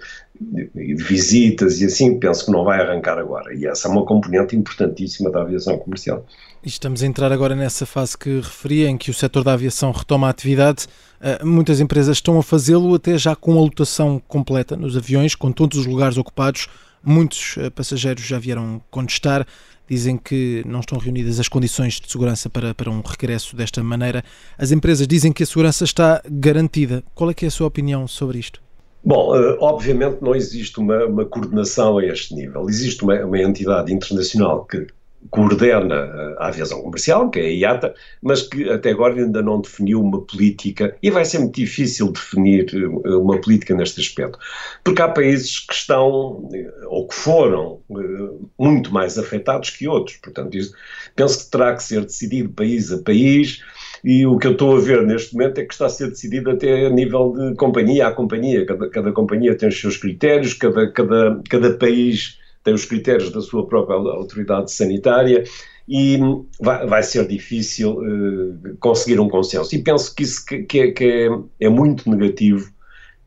e, 0.75 0.95
visitas 0.95 1.79
e 1.79 1.85
assim, 1.85 2.19
penso 2.19 2.45
que 2.45 2.51
não 2.51 2.63
vai 2.63 2.81
arrancar 2.81 3.19
agora. 3.19 3.53
E 3.53 3.67
essa 3.67 3.87
é 3.87 3.91
uma 3.91 4.03
componente 4.03 4.55
importantíssima 4.55 5.31
da 5.31 5.41
aviação 5.41 5.77
comercial. 5.77 6.25
Estamos 6.65 7.03
a 7.03 7.05
entrar 7.05 7.31
agora 7.31 7.55
nessa 7.55 7.85
fase 7.85 8.17
que 8.17 8.37
referia, 8.37 8.89
em 8.89 8.97
que 8.97 9.11
o 9.11 9.13
setor 9.13 9.43
da 9.43 9.53
aviação 9.53 9.91
retoma 9.91 10.27
a 10.27 10.29
atividade. 10.31 10.87
Uh, 11.21 11.45
muitas 11.45 11.79
empresas 11.79 12.17
estão 12.17 12.39
a 12.39 12.43
fazê-lo 12.43 12.95
até 12.95 13.17
já 13.17 13.35
com 13.35 13.57
a 13.57 13.61
lotação 13.61 14.21
completa 14.27 14.75
nos 14.75 14.97
aviões, 14.97 15.35
com 15.35 15.51
todos 15.51 15.77
os 15.77 15.85
lugares 15.85 16.17
ocupados. 16.17 16.67
Muitos 17.03 17.55
uh, 17.57 17.71
passageiros 17.71 18.23
já 18.23 18.39
vieram 18.39 18.81
contestar 18.89 19.45
dizem 19.89 20.17
que 20.17 20.61
não 20.67 20.81
estão 20.81 20.99
reunidas 20.99 21.39
as 21.39 21.47
condições 21.47 21.99
de 21.99 22.09
segurança 22.11 22.47
para, 22.47 22.75
para 22.75 22.91
um 22.91 23.01
regresso 23.01 23.55
desta 23.55 23.81
maneira. 23.81 24.23
As 24.55 24.71
empresas 24.71 25.07
dizem 25.07 25.33
que 25.33 25.41
a 25.41 25.45
segurança 25.47 25.83
está 25.83 26.21
garantida. 26.29 27.03
Qual 27.15 27.31
é 27.31 27.33
é 27.41 27.45
a 27.47 27.51
sua 27.51 27.65
opinião 27.65 28.07
sobre 28.07 28.37
isto? 28.37 28.68
Bom, 29.03 29.35
eh, 29.35 29.57
obviamente 29.59 30.21
não 30.21 30.35
existe 30.35 30.79
uma, 30.79 31.05
uma 31.05 31.25
coordenação 31.25 31.97
a 31.97 32.05
este 32.05 32.35
nível. 32.35 32.67
Existe 32.69 33.03
uma, 33.03 33.15
uma 33.25 33.39
entidade 33.39 33.93
internacional 33.93 34.65
que 34.65 34.87
coordena 35.29 36.35
a 36.37 36.47
aviação 36.47 36.81
comercial, 36.81 37.29
que 37.29 37.39
é 37.39 37.43
a 37.43 37.49
IATA, 37.49 37.93
mas 38.21 38.43
que 38.43 38.69
até 38.69 38.91
agora 38.91 39.15
ainda 39.15 39.41
não 39.41 39.61
definiu 39.61 40.01
uma 40.01 40.21
política, 40.21 40.95
e 41.03 41.11
vai 41.11 41.25
ser 41.25 41.39
muito 41.39 41.55
difícil 41.55 42.11
definir 42.11 42.67
eh, 42.73 43.15
uma 43.15 43.39
política 43.39 43.75
neste 43.75 43.99
aspecto, 43.99 44.39
porque 44.83 45.01
há 45.01 45.09
países 45.09 45.59
que 45.59 45.73
estão, 45.73 46.49
eh, 46.53 46.71
ou 46.87 47.07
que 47.07 47.15
foram, 47.15 47.81
eh, 47.91 48.45
muito 48.57 48.93
mais 48.93 49.17
afetados 49.17 49.69
que 49.71 49.87
outros, 49.87 50.17
portanto, 50.17 50.55
isso, 50.55 50.73
penso 51.15 51.45
que 51.45 51.51
terá 51.51 51.75
que 51.75 51.83
ser 51.83 52.01
decidido 52.05 52.49
país 52.49 52.91
a 52.91 52.99
país, 52.99 53.61
e 54.03 54.25
o 54.25 54.37
que 54.37 54.47
eu 54.47 54.53
estou 54.53 54.77
a 54.77 54.79
ver 54.79 55.05
neste 55.05 55.33
momento 55.33 55.59
é 55.59 55.65
que 55.65 55.73
está 55.73 55.85
a 55.85 55.89
ser 55.89 56.09
decidido 56.09 56.51
até 56.51 56.87
a 56.87 56.89
nível 56.89 57.33
de 57.33 57.55
companhia 57.55 58.07
a 58.07 58.11
companhia, 58.11 58.65
cada, 58.65 58.89
cada 58.89 59.11
companhia 59.11 59.57
tem 59.57 59.69
os 59.69 59.79
seus 59.79 59.97
critérios, 59.97 60.53
cada, 60.53 60.91
cada, 60.91 61.41
cada 61.49 61.73
país 61.73 62.37
tem 62.63 62.73
os 62.73 62.85
critérios 62.85 63.31
da 63.31 63.41
sua 63.41 63.67
própria 63.67 63.95
autoridade 63.95 64.71
sanitária 64.71 65.43
e 65.87 66.19
vai, 66.61 66.85
vai 66.85 67.03
ser 67.03 67.27
difícil 67.27 67.97
uh, 67.97 68.77
conseguir 68.79 69.19
um 69.19 69.27
consenso. 69.27 69.73
E 69.75 69.81
penso 69.81 70.13
que 70.13 70.23
isso 70.23 70.45
que, 70.45 70.63
que, 70.63 70.79
é, 70.79 70.91
que 70.91 71.03
é, 71.03 71.65
é, 71.65 71.69
muito 71.69 72.07
negativo 72.09 72.71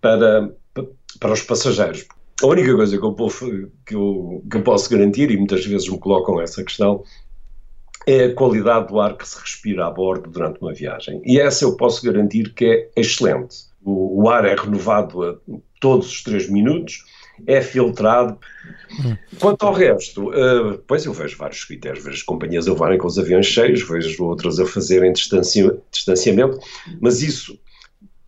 para, 0.00 0.48
para 1.18 1.32
os 1.32 1.42
passageiros. 1.42 2.06
A 2.40 2.46
única 2.46 2.74
coisa 2.74 2.96
que 2.96 3.04
eu, 3.04 3.14
que, 3.84 3.94
eu, 3.94 4.44
que 4.48 4.56
eu 4.56 4.62
posso 4.62 4.88
garantir, 4.90 5.30
e 5.30 5.36
muitas 5.36 5.64
vezes 5.66 5.88
me 5.88 5.98
colocam 5.98 6.40
essa 6.40 6.62
questão, 6.62 7.02
é 8.06 8.24
a 8.24 8.34
qualidade 8.34 8.88
do 8.88 9.00
ar 9.00 9.16
que 9.16 9.28
se 9.28 9.38
respira 9.38 9.86
a 9.86 9.90
bordo 9.90 10.28
durante 10.30 10.60
uma 10.60 10.72
viagem. 10.72 11.20
E 11.24 11.38
essa 11.38 11.64
eu 11.64 11.76
posso 11.76 12.04
garantir 12.04 12.52
que 12.54 12.64
é 12.64 13.00
excelente. 13.00 13.56
O, 13.84 14.22
o 14.22 14.28
ar 14.28 14.44
é 14.44 14.54
renovado 14.54 15.22
a 15.22 15.36
todos 15.80 16.10
os 16.10 16.22
três 16.22 16.48
minutos, 16.48 17.04
é 17.46 17.60
filtrado. 17.60 18.38
Quanto 19.40 19.66
ao 19.66 19.72
resto, 19.72 20.30
uh, 20.30 20.78
pois 20.86 21.04
eu 21.04 21.12
vejo 21.12 21.36
vários 21.36 21.64
critérios, 21.64 22.04
vejo 22.04 22.16
as 22.16 22.22
companhias 22.22 22.68
a 22.68 22.72
levarem 22.72 22.98
com 22.98 23.06
os 23.06 23.18
aviões 23.18 23.46
cheios, 23.46 23.82
vejo 23.82 24.24
outras 24.24 24.60
a 24.60 24.66
fazerem 24.66 25.12
distanci 25.12 25.68
distanciamento, 25.90 26.58
mas 27.00 27.22
isso 27.22 27.58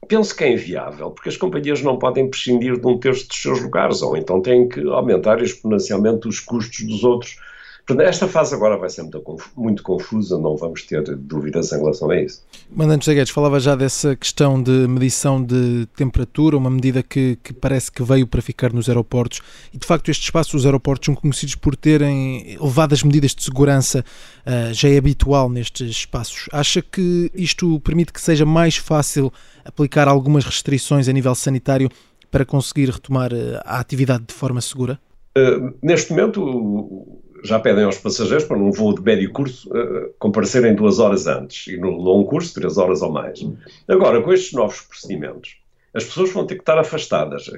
penso 0.08 0.36
que 0.36 0.44
é 0.44 0.52
inviável, 0.52 1.10
porque 1.10 1.28
as 1.28 1.36
companhias 1.36 1.82
não 1.82 1.98
podem 1.98 2.28
prescindir 2.28 2.78
de 2.78 2.86
um 2.86 2.98
terço 2.98 3.26
dos 3.28 3.40
seus 3.40 3.60
lugares, 3.60 4.02
ou 4.02 4.16
então 4.16 4.40
têm 4.40 4.68
que 4.68 4.80
aumentar 4.88 5.42
exponencialmente 5.42 6.28
os 6.28 6.40
custos 6.40 6.84
dos 6.84 7.04
outros 7.04 7.38
Portanto, 7.86 8.06
esta 8.06 8.26
fase 8.26 8.54
agora 8.54 8.78
vai 8.78 8.88
ser 8.88 9.02
muito, 9.02 9.22
muito 9.54 9.82
confusa, 9.82 10.38
não 10.38 10.56
vamos 10.56 10.84
ter 10.84 11.02
dúvidas 11.16 11.70
em 11.70 11.76
relação 11.76 12.10
a 12.10 12.18
isso. 12.18 12.42
Mandante 12.74 13.04
José 13.04 13.14
Guedes, 13.14 13.30
falava 13.30 13.60
já 13.60 13.74
dessa 13.74 14.16
questão 14.16 14.62
de 14.62 14.88
medição 14.88 15.42
de 15.42 15.86
temperatura, 15.94 16.56
uma 16.56 16.70
medida 16.70 17.02
que, 17.02 17.38
que, 17.42 17.52
parece 17.52 17.92
que 17.92 18.02
veio 18.02 18.26
para 18.26 18.40
ficar 18.40 18.72
nos 18.72 18.88
aeroportos 18.88 19.42
e 19.70 19.76
de 19.76 19.86
facto 19.86 20.10
estes 20.10 20.26
espaços, 20.26 20.54
os 20.54 20.64
aeroportos, 20.64 21.04
são 21.04 21.14
conhecidos 21.14 21.56
por 21.56 21.76
terem 21.76 22.54
elevadas 22.54 23.02
medidas 23.02 23.34
de 23.34 23.42
segurança, 23.42 24.02
uh, 24.46 24.72
já 24.72 24.88
é 24.88 24.96
habitual 24.96 25.50
nestes 25.50 25.90
espaços. 25.90 26.48
Acha 26.52 26.80
que 26.80 27.30
isto 27.34 27.78
permite 27.80 28.14
que 28.14 28.20
seja 28.20 28.46
mais 28.46 28.76
fácil 28.76 29.30
aplicar 29.62 30.08
algumas 30.08 30.46
restrições 30.46 31.06
a 31.06 31.12
nível 31.12 31.34
sanitário 31.34 31.90
para 32.30 32.46
conseguir 32.46 32.88
retomar 32.88 33.30
uh, 33.30 33.60
a 33.62 33.78
atividade 33.78 34.24
de 34.26 34.32
forma 34.32 34.62
segura? 34.62 34.98
Uh, 35.36 35.74
neste 35.82 36.12
momento, 36.12 37.20
já 37.44 37.60
pedem 37.60 37.84
aos 37.84 37.98
passageiros, 37.98 38.44
para 38.44 38.56
num 38.56 38.72
voo 38.72 38.94
de 38.94 39.02
médio 39.02 39.30
curso, 39.30 39.68
uh, 39.68 40.12
comparecerem 40.18 40.74
duas 40.74 40.98
horas 40.98 41.26
antes 41.26 41.66
e 41.66 41.76
no 41.76 41.90
longo 41.90 42.28
curso, 42.28 42.54
três 42.54 42.78
horas 42.78 43.02
ou 43.02 43.12
mais. 43.12 43.46
Agora, 43.86 44.22
com 44.22 44.32
estes 44.32 44.52
novos 44.54 44.80
procedimentos, 44.80 45.58
as 45.92 46.04
pessoas 46.04 46.32
vão 46.32 46.46
ter 46.46 46.56
que 46.56 46.62
estar 46.62 46.78
afastadas. 46.78 47.48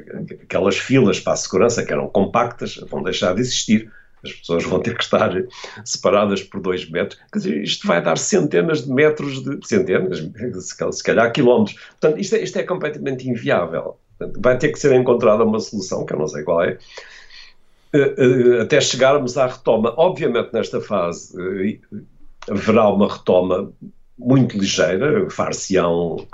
Aquelas 0.42 0.76
filas 0.76 1.20
para 1.20 1.32
a 1.32 1.36
segurança 1.36 1.84
que 1.84 1.92
eram 1.92 2.08
compactas 2.08 2.76
vão 2.90 3.02
deixar 3.02 3.34
de 3.34 3.40
existir. 3.40 3.90
As 4.24 4.32
pessoas 4.32 4.64
vão 4.64 4.80
ter 4.80 4.96
que 4.96 5.04
estar 5.04 5.30
separadas 5.84 6.42
por 6.42 6.60
dois 6.60 6.88
metros. 6.90 7.20
Quer 7.32 7.38
dizer, 7.38 7.62
isto 7.62 7.86
vai 7.86 8.02
dar 8.02 8.18
centenas 8.18 8.84
de 8.84 8.92
metros 8.92 9.42
de. 9.42 9.58
centenas, 9.66 10.18
se 10.90 11.02
calhar 11.02 11.32
quilómetros. 11.32 11.78
Portanto, 12.00 12.20
isto 12.20 12.34
é, 12.34 12.42
isto 12.42 12.58
é 12.58 12.64
completamente 12.64 13.28
inviável. 13.28 13.96
Portanto, 14.18 14.40
vai 14.42 14.58
ter 14.58 14.72
que 14.72 14.78
ser 14.78 14.92
encontrada 14.94 15.44
uma 15.44 15.60
solução, 15.60 16.04
que 16.04 16.12
eu 16.12 16.18
não 16.18 16.26
sei 16.26 16.42
qual 16.42 16.62
é, 16.64 16.78
até 18.62 18.80
chegarmos 18.80 19.36
à 19.36 19.46
retoma. 19.46 19.94
Obviamente, 19.96 20.52
nesta 20.52 20.80
fase 20.80 21.34
eh, 21.38 21.78
haverá 22.50 22.88
uma 22.88 23.12
retoma 23.12 23.72
muito 24.18 24.58
ligeira, 24.58 25.28
far-se-ão 25.30 26.26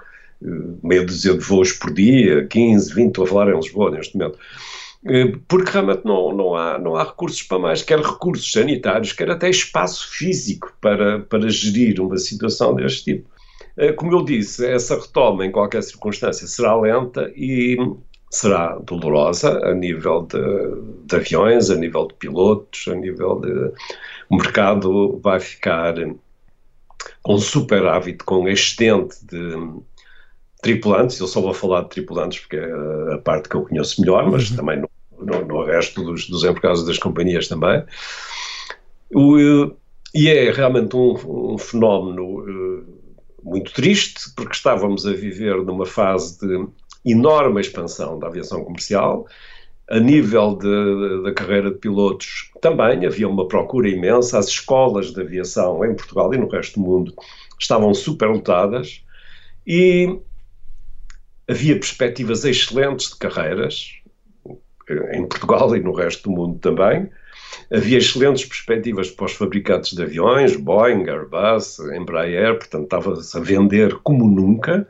meia 0.82 1.04
dúzia 1.04 1.34
de 1.34 1.44
voos 1.44 1.72
por 1.72 1.92
dia, 1.92 2.46
15, 2.46 2.94
20, 2.94 3.08
estou 3.08 3.24
a 3.24 3.26
falar 3.28 3.52
em 3.52 3.56
Lisboa 3.56 3.90
neste 3.90 4.16
momento, 4.16 4.38
porque 5.46 5.70
realmente 5.70 6.04
não, 6.04 6.32
não, 6.32 6.56
há, 6.56 6.78
não 6.78 6.96
há 6.96 7.04
recursos 7.04 7.42
para 7.42 7.58
mais, 7.60 7.82
quer 7.82 8.00
recursos 8.00 8.50
sanitários, 8.50 9.12
quer 9.12 9.30
até 9.30 9.48
espaço 9.48 10.08
físico 10.10 10.76
para, 10.80 11.20
para 11.20 11.48
gerir 11.48 12.00
uma 12.00 12.16
situação 12.16 12.74
deste 12.74 13.04
tipo. 13.04 13.30
Como 13.96 14.12
eu 14.12 14.24
disse, 14.24 14.66
essa 14.66 15.00
retoma 15.00 15.46
em 15.46 15.52
qualquer 15.52 15.82
circunstância 15.82 16.46
será 16.46 16.78
lenta 16.78 17.32
e 17.36 17.76
será 18.32 18.78
dolorosa 18.78 19.60
a 19.64 19.74
nível 19.74 20.22
de, 20.22 21.06
de, 21.06 21.16
aviões, 21.16 21.68
a 21.70 21.76
nível 21.76 22.08
de 22.08 22.14
pilotos, 22.14 22.88
a 22.88 22.94
nível 22.94 23.38
de. 23.40 23.72
O 24.30 24.36
mercado 24.36 25.20
vai 25.22 25.38
ficar 25.38 25.94
com 27.22 27.38
superávit, 27.38 28.24
com 28.24 28.48
excedente 28.48 29.16
de 29.26 29.54
tripulantes. 30.62 31.20
Eu 31.20 31.26
só 31.26 31.42
vou 31.42 31.52
falar 31.52 31.82
de 31.82 31.90
tripulantes 31.90 32.40
porque 32.40 32.56
é 32.56 33.14
a 33.14 33.18
parte 33.18 33.50
que 33.50 33.54
eu 33.54 33.66
conheço 33.66 34.00
melhor, 34.00 34.30
mas 34.30 34.50
uhum. 34.50 34.56
também 34.56 34.80
no, 34.80 34.88
no, 35.18 35.44
no, 35.44 35.64
resto 35.64 36.02
dos, 36.02 36.26
dos 36.26 36.42
empregados 36.42 36.86
das 36.86 36.98
companhias 36.98 37.48
também. 37.48 37.84
O, 39.14 39.36
e 40.14 40.28
é 40.30 40.50
realmente 40.50 40.96
um, 40.96 41.52
um 41.52 41.58
fenómeno 41.58 42.40
uh, 42.40 43.02
muito 43.42 43.74
triste, 43.74 44.32
porque 44.34 44.54
estávamos 44.54 45.06
a 45.06 45.12
viver 45.12 45.56
numa 45.64 45.84
fase 45.84 46.38
de 46.40 46.66
enorme 47.04 47.60
expansão 47.60 48.18
da 48.18 48.26
aviação 48.26 48.64
comercial. 48.64 49.26
A 49.90 49.98
nível 49.98 50.56
da 51.22 51.34
carreira 51.34 51.70
de 51.70 51.78
pilotos 51.78 52.50
também 52.60 53.04
havia 53.04 53.28
uma 53.28 53.46
procura 53.46 53.88
imensa. 53.88 54.38
As 54.38 54.48
escolas 54.48 55.12
de 55.12 55.20
aviação 55.20 55.84
em 55.84 55.94
Portugal 55.94 56.32
e 56.32 56.38
no 56.38 56.48
resto 56.48 56.80
do 56.80 56.86
mundo 56.86 57.14
estavam 57.58 57.92
superlotadas 57.92 59.04
e 59.66 60.18
havia 61.48 61.74
perspectivas 61.74 62.44
excelentes 62.44 63.10
de 63.10 63.16
carreiras 63.16 64.00
em 65.12 65.26
Portugal 65.26 65.74
e 65.76 65.80
no 65.80 65.92
resto 65.92 66.24
do 66.24 66.30
mundo 66.30 66.58
também. 66.58 67.10
Havia 67.70 67.98
excelentes 67.98 68.44
perspectivas 68.44 69.10
para 69.10 69.26
os 69.26 69.32
fabricantes 69.32 69.92
de 69.92 70.02
aviões, 70.02 70.56
Boeing, 70.56 71.08
Airbus, 71.08 71.78
Embraer, 71.94 72.56
portanto 72.56 72.84
estava-se 72.84 73.36
a 73.36 73.40
vender 73.40 73.98
como 74.02 74.26
nunca, 74.28 74.86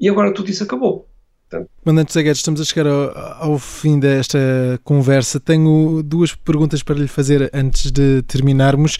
e 0.00 0.08
agora 0.08 0.32
tudo 0.32 0.50
isso 0.50 0.64
acabou. 0.64 1.06
Portanto... 1.54 1.70
Mandante 1.84 2.12
José 2.12 2.22
Guedes, 2.22 2.38
estamos 2.38 2.60
a 2.60 2.64
chegar 2.64 2.86
ao, 2.86 3.52
ao, 3.52 3.58
fim 3.58 3.98
desta 3.98 4.38
conversa. 4.82 5.38
Tenho 5.38 6.02
duas 6.02 6.34
perguntas 6.34 6.82
para 6.82 6.96
lhe 6.96 7.06
fazer 7.06 7.50
antes 7.52 7.90
de 7.92 8.22
terminarmos. 8.22 8.98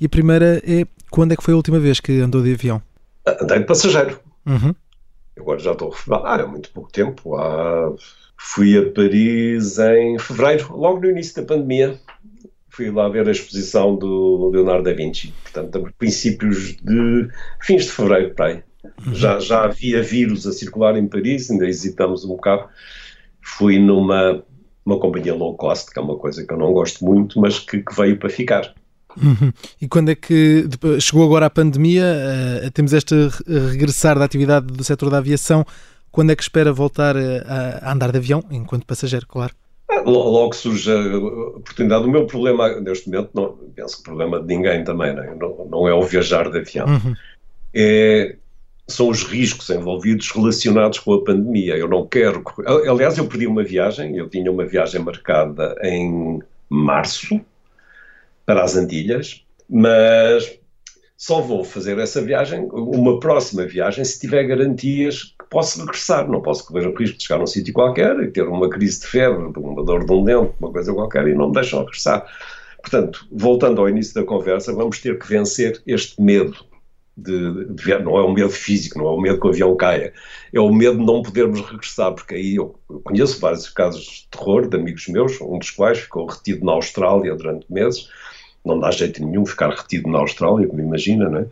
E 0.00 0.06
a 0.06 0.08
primeira 0.08 0.62
é: 0.64 0.86
quando 1.10 1.32
é 1.32 1.36
que 1.36 1.42
foi 1.42 1.54
a 1.54 1.56
última 1.56 1.80
vez 1.80 1.98
que 2.00 2.20
andou 2.20 2.42
de 2.42 2.54
avião? 2.54 2.80
Andei 3.26 3.58
de 3.58 3.64
passageiro. 3.64 4.20
Uhum. 4.46 4.74
Agora 5.38 5.58
já 5.58 5.72
estou 5.72 5.94
a 6.10 6.34
há 6.34 6.46
muito 6.46 6.70
pouco 6.70 6.90
tempo. 6.90 7.36
Há... 7.36 7.92
Fui 8.38 8.76
a 8.76 8.90
Paris 8.92 9.78
em 9.78 10.18
fevereiro, 10.18 10.76
logo 10.76 11.00
no 11.00 11.10
início 11.10 11.34
da 11.36 11.42
pandemia. 11.42 11.98
Fui 12.68 12.90
lá 12.90 13.08
ver 13.08 13.26
a 13.26 13.32
exposição 13.32 13.96
do 13.96 14.50
Leonardo 14.50 14.84
da 14.84 14.92
Vinci. 14.92 15.32
Portanto, 15.42 15.78
a 15.78 15.98
princípios 15.98 16.76
de 16.82 17.28
fins 17.62 17.86
de 17.86 17.92
fevereiro, 17.92 18.34
para 18.34 18.46
aí. 18.46 18.62
Já, 19.12 19.38
já 19.38 19.64
havia 19.64 20.02
vírus 20.02 20.46
a 20.46 20.52
circular 20.52 20.96
em 20.96 21.06
Paris, 21.06 21.50
ainda 21.50 21.66
hesitamos 21.66 22.24
um 22.24 22.28
bocado. 22.28 22.64
Fui 23.40 23.78
numa 23.78 24.42
uma 24.84 25.00
companhia 25.00 25.34
low 25.34 25.56
cost, 25.56 25.92
que 25.92 25.98
é 25.98 26.02
uma 26.02 26.16
coisa 26.16 26.46
que 26.46 26.52
eu 26.52 26.56
não 26.56 26.72
gosto 26.72 27.04
muito, 27.04 27.40
mas 27.40 27.58
que, 27.58 27.82
que 27.82 27.94
veio 27.96 28.16
para 28.16 28.30
ficar. 28.30 28.72
Uhum. 29.20 29.52
E 29.80 29.88
quando 29.88 30.10
é 30.10 30.14
que 30.14 30.68
chegou 31.00 31.24
agora 31.24 31.46
a 31.46 31.50
pandemia, 31.50 32.04
uh, 32.64 32.70
temos 32.70 32.92
este 32.92 33.14
regressar 33.48 34.16
da 34.16 34.24
atividade 34.24 34.66
do 34.66 34.84
setor 34.84 35.10
da 35.10 35.18
aviação, 35.18 35.66
Quando 36.12 36.30
é 36.30 36.36
que 36.36 36.42
espera 36.42 36.72
voltar 36.72 37.16
a, 37.16 37.80
a 37.82 37.92
andar 37.92 38.12
de 38.12 38.18
avião, 38.18 38.42
enquanto 38.50 38.86
passageiro, 38.86 39.26
claro? 39.26 39.54
Ah, 39.90 40.00
logo 40.00 40.54
surge 40.54 40.90
a 40.90 41.16
oportunidade. 41.58 42.04
O 42.04 42.10
meu 42.10 42.26
problema, 42.26 42.80
neste 42.80 43.10
momento, 43.10 43.30
não, 43.34 43.58
penso 43.74 43.96
que 43.96 44.00
o 44.02 44.04
problema 44.04 44.40
de 44.40 44.46
ninguém 44.46 44.84
também, 44.84 45.14
não, 45.14 45.22
é? 45.22 45.34
não, 45.34 45.66
não 45.70 45.88
é 45.88 45.94
o 45.94 46.02
viajar 46.02 46.50
de 46.50 46.58
avião. 46.58 46.86
Uhum. 46.86 47.14
É, 47.74 48.36
são 48.88 49.08
os 49.08 49.24
riscos 49.24 49.68
envolvidos 49.70 50.30
relacionados 50.30 50.98
com 51.00 51.14
a 51.14 51.24
pandemia. 51.24 51.76
Eu 51.76 51.88
não 51.88 52.06
quero. 52.06 52.42
Aliás, 52.88 53.18
eu 53.18 53.26
perdi 53.26 53.46
uma 53.46 53.64
viagem, 53.64 54.16
eu 54.16 54.28
tinha 54.28 54.50
uma 54.50 54.64
viagem 54.64 55.00
marcada 55.00 55.74
em 55.82 56.40
março 56.68 57.40
para 58.44 58.62
as 58.62 58.76
Antilhas, 58.76 59.44
mas 59.68 60.58
só 61.16 61.40
vou 61.40 61.64
fazer 61.64 61.98
essa 61.98 62.20
viagem, 62.22 62.68
uma 62.70 63.18
próxima 63.18 63.66
viagem, 63.66 64.04
se 64.04 64.20
tiver 64.20 64.44
garantias 64.44 65.24
que 65.24 65.46
posso 65.50 65.80
regressar. 65.80 66.30
Não 66.30 66.40
posso 66.40 66.64
correr 66.66 66.86
o 66.86 66.94
risco 66.94 67.18
de 67.18 67.24
chegar 67.24 67.40
num 67.40 67.46
sítio 67.46 67.74
qualquer 67.74 68.16
e 68.20 68.30
ter 68.30 68.46
uma 68.46 68.70
crise 68.70 69.00
de 69.00 69.06
febre, 69.08 69.50
uma 69.56 69.84
dor 69.84 70.04
de 70.04 70.12
um 70.12 70.22
dente, 70.22 70.52
uma 70.60 70.70
coisa 70.70 70.92
qualquer, 70.92 71.26
e 71.26 71.34
não 71.34 71.48
me 71.48 71.54
deixam 71.54 71.80
regressar. 71.80 72.24
Portanto, 72.80 73.26
voltando 73.32 73.80
ao 73.80 73.88
início 73.88 74.14
da 74.14 74.22
conversa, 74.22 74.72
vamos 74.72 75.00
ter 75.00 75.18
que 75.18 75.26
vencer 75.26 75.82
este 75.86 76.22
medo 76.22 76.64
de, 77.16 77.64
de, 77.66 77.98
não 78.00 78.18
é 78.18 78.22
o 78.22 78.32
medo 78.32 78.50
físico, 78.50 78.98
não 78.98 79.06
é 79.06 79.10
o 79.10 79.20
medo 79.20 79.40
que 79.40 79.46
o 79.46 79.50
avião 79.50 79.74
caia, 79.76 80.12
é 80.52 80.60
o 80.60 80.72
medo 80.72 80.98
de 80.98 81.04
não 81.04 81.22
podermos 81.22 81.60
regressar, 81.60 82.12
porque 82.12 82.34
aí 82.34 82.56
eu, 82.56 82.78
eu, 82.90 83.00
conheço 83.00 83.40
vários 83.40 83.68
casos 83.70 84.04
de 84.04 84.28
terror 84.30 84.68
de 84.68 84.76
amigos 84.76 85.08
meus, 85.08 85.40
um 85.40 85.58
dos 85.58 85.70
quais 85.70 85.98
ficou 85.98 86.26
retido 86.26 86.64
na 86.64 86.72
Austrália 86.72 87.34
durante 87.34 87.72
meses, 87.72 88.08
não 88.64 88.78
dá 88.78 88.90
jeito 88.90 89.24
nenhum 89.24 89.46
ficar 89.46 89.70
retido 89.70 90.10
na 90.10 90.18
Austrália, 90.18 90.66
como 90.66 90.80
imagina, 90.80 91.30
não 91.30 91.38
é? 91.38 91.46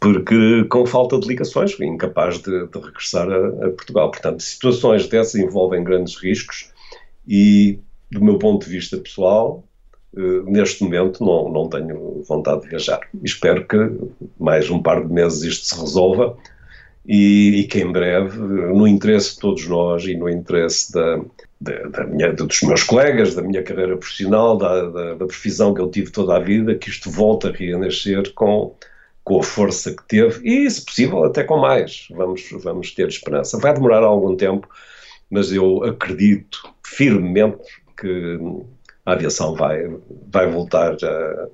Porque 0.00 0.64
com 0.64 0.86
falta 0.86 1.18
de 1.18 1.28
ligações, 1.28 1.78
incapaz 1.78 2.38
de, 2.38 2.66
de 2.66 2.78
regressar 2.78 3.28
a, 3.30 3.66
a 3.66 3.70
Portugal. 3.70 4.10
Portanto, 4.10 4.42
situações 4.42 5.06
dessas 5.06 5.36
envolvem 5.36 5.84
grandes 5.84 6.16
riscos 6.16 6.72
e, 7.26 7.78
do 8.10 8.24
meu 8.24 8.36
ponto 8.36 8.64
de 8.64 8.72
vista 8.72 8.96
pessoal, 8.96 9.64
neste 10.14 10.84
momento 10.84 11.24
não, 11.24 11.48
não 11.50 11.68
tenho 11.68 12.22
vontade 12.28 12.62
de 12.62 12.68
viajar. 12.68 13.00
Espero 13.24 13.66
que 13.66 13.76
mais 14.38 14.68
um 14.70 14.82
par 14.82 15.04
de 15.04 15.12
meses 15.12 15.42
isto 15.42 15.66
se 15.66 15.80
resolva 15.80 16.36
e, 17.06 17.60
e 17.60 17.64
que 17.64 17.80
em 17.80 17.90
breve, 17.90 18.38
no 18.38 18.86
interesse 18.86 19.34
de 19.34 19.40
todos 19.40 19.66
nós 19.66 20.04
e 20.04 20.14
no 20.14 20.28
interesse 20.28 20.92
da, 20.92 21.20
da, 21.60 21.88
da 21.88 22.04
minha, 22.04 22.32
dos 22.32 22.60
meus 22.62 22.82
colegas, 22.82 23.34
da 23.34 23.42
minha 23.42 23.62
carreira 23.62 23.96
profissional, 23.96 24.56
da, 24.56 24.88
da, 24.88 25.14
da, 25.14 25.26
profissão 25.26 25.74
que 25.74 25.80
eu 25.80 25.90
tive 25.90 26.10
toda 26.10 26.36
a 26.36 26.40
vida, 26.40 26.74
que 26.74 26.90
isto 26.90 27.10
volte 27.10 27.48
a 27.48 27.50
renascer 27.50 28.32
com, 28.34 28.74
com 29.24 29.40
a 29.40 29.42
força 29.42 29.92
que 29.92 30.06
teve 30.06 30.48
e, 30.48 30.70
se 30.70 30.84
possível, 30.84 31.24
até 31.24 31.42
com 31.42 31.58
mais. 31.58 32.06
Vamos, 32.10 32.48
vamos 32.62 32.92
ter 32.92 33.08
esperança. 33.08 33.58
Vai 33.58 33.74
demorar 33.74 34.02
algum 34.02 34.36
tempo, 34.36 34.68
mas 35.30 35.52
eu 35.52 35.82
acredito 35.84 36.72
firmemente 36.84 37.58
que 37.98 38.38
a 39.04 39.12
aviação 39.12 39.54
vai, 39.54 39.90
vai 40.30 40.48
voltar 40.48 40.96
a, 41.02 41.48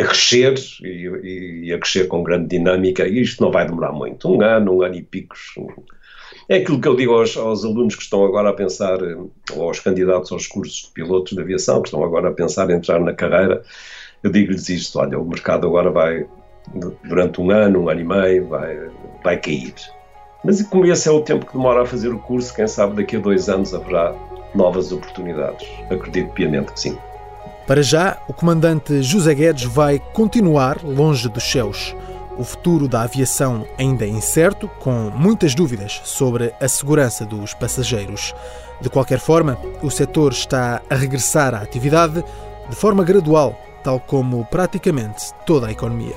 a 0.00 0.04
crescer 0.04 0.54
e, 0.82 1.66
e, 1.66 1.72
a 1.72 1.78
crescer 1.78 2.06
com 2.06 2.22
grande 2.22 2.48
dinâmica 2.48 3.06
e 3.06 3.20
isto 3.20 3.42
não 3.42 3.50
vai 3.50 3.66
demorar 3.66 3.92
muito, 3.92 4.28
um 4.28 4.42
ano, 4.42 4.76
um 4.76 4.82
ano 4.82 4.94
e 4.94 5.02
picos. 5.02 5.54
É 6.48 6.56
aquilo 6.56 6.80
que 6.80 6.88
eu 6.88 6.96
digo 6.96 7.14
aos, 7.14 7.36
aos 7.36 7.64
alunos 7.64 7.96
que 7.96 8.02
estão 8.02 8.24
agora 8.24 8.50
a 8.50 8.52
pensar, 8.52 8.98
ou 9.52 9.62
aos 9.62 9.80
candidatos 9.80 10.30
aos 10.30 10.46
cursos 10.46 10.82
de 10.82 10.90
pilotos 10.92 11.32
de 11.32 11.40
aviação, 11.40 11.80
que 11.80 11.88
estão 11.88 12.04
agora 12.04 12.28
a 12.28 12.32
pensar 12.32 12.70
em 12.70 12.74
entrar 12.74 13.00
na 13.00 13.14
carreira, 13.14 13.62
eu 14.22 14.30
digo-lhes 14.30 14.68
isto, 14.68 14.98
olha, 14.98 15.18
o 15.18 15.24
mercado 15.24 15.66
agora 15.66 15.90
vai, 15.90 16.26
durante 17.04 17.40
um 17.40 17.50
ano, 17.50 17.82
um 17.82 17.88
ano 17.88 18.00
e 18.00 18.04
meio, 18.04 18.48
vai, 18.48 18.90
vai 19.22 19.40
cair. 19.40 19.74
Mas 20.44 20.60
como 20.62 20.84
esse 20.84 21.08
é 21.08 21.12
o 21.12 21.22
tempo 21.22 21.46
que 21.46 21.52
demora 21.52 21.82
a 21.82 21.86
fazer 21.86 22.08
o 22.08 22.18
curso, 22.18 22.54
quem 22.54 22.66
sabe 22.66 22.96
daqui 22.96 23.16
a 23.16 23.20
dois 23.20 23.48
anos 23.48 23.72
haverá 23.72 24.14
novas 24.54 24.92
oportunidades. 24.92 25.68
Acredito 25.90 26.32
piamente 26.32 26.72
que 26.72 26.80
sim. 26.80 26.98
Para 27.66 27.82
já, 27.82 28.18
o 28.28 28.32
comandante 28.32 29.02
José 29.02 29.34
Guedes 29.34 29.64
vai 29.64 29.98
continuar 30.12 30.82
longe 30.84 31.28
dos 31.28 31.44
céus. 31.44 31.96
O 32.36 32.44
futuro 32.44 32.88
da 32.88 33.02
aviação 33.02 33.64
ainda 33.78 34.04
é 34.04 34.08
incerto, 34.08 34.68
com 34.80 35.10
muitas 35.14 35.54
dúvidas 35.54 36.00
sobre 36.04 36.52
a 36.60 36.68
segurança 36.68 37.24
dos 37.24 37.54
passageiros. 37.54 38.34
De 38.80 38.90
qualquer 38.90 39.18
forma, 39.18 39.56
o 39.82 39.90
setor 39.90 40.32
está 40.32 40.82
a 40.90 40.94
regressar 40.94 41.54
à 41.54 41.58
atividade 41.58 42.24
de 42.68 42.76
forma 42.76 43.04
gradual, 43.04 43.58
tal 43.82 44.00
como 44.00 44.44
praticamente 44.46 45.32
toda 45.46 45.68
a 45.68 45.72
economia. 45.72 46.16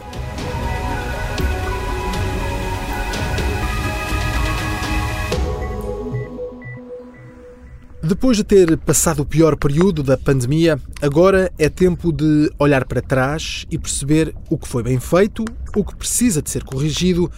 Depois 8.08 8.38
de 8.38 8.44
ter 8.46 8.78
passado 8.78 9.20
o 9.20 9.26
pior 9.26 9.58
período 9.58 10.02
da 10.02 10.18
pandemia, 10.18 10.80
agora 11.02 11.52
é 11.60 11.68
tempo 11.68 12.14
de 12.14 12.50
olhar 12.58 12.86
para 12.86 13.02
trás 13.02 13.66
e 13.70 13.78
perceber 13.78 14.34
o 14.50 14.58
que 14.58 14.66
foi 14.66 14.82
bem 14.82 14.98
feito, 14.98 15.44
o 15.76 15.84
que 15.84 15.94
precisa 15.94 16.42
de 16.42 16.50
ser 16.50 16.64
corrigido 16.64 17.30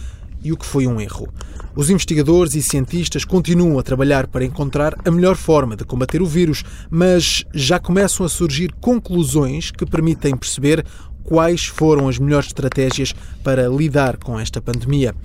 e 0.44 0.52
o 0.52 0.58
que 0.58 0.68
foi 0.68 0.86
um 0.86 1.02
erro. 1.02 1.28
Os 1.76 1.90
investigadores 1.90 2.54
e 2.54 2.62
cientistas 2.62 3.26
continuam 3.26 3.80
a 3.80 3.84
trabalhar 3.84 4.28
para 4.28 4.46
encontrar 4.46 4.94
a 5.04 5.10
melhor 5.10 5.36
forma 5.36 5.76
de 5.76 5.84
combater 5.84 6.22
o 6.22 6.28
vírus, 6.28 6.64
mas 6.88 7.44
já 7.52 7.80
começam 7.80 8.24
a 8.24 8.30
surgir 8.30 8.72
conclusões 8.80 9.72
que 9.72 9.88
permitem 9.88 10.38
perceber 10.38 10.86
quais 11.24 11.66
foram 11.66 12.08
as 12.08 12.20
melhores 12.20 12.50
estratégias 12.50 13.16
para 13.44 13.68
lidar 13.68 14.18
com 14.18 14.40
esta 14.40 14.62
pandemia. 14.62 15.16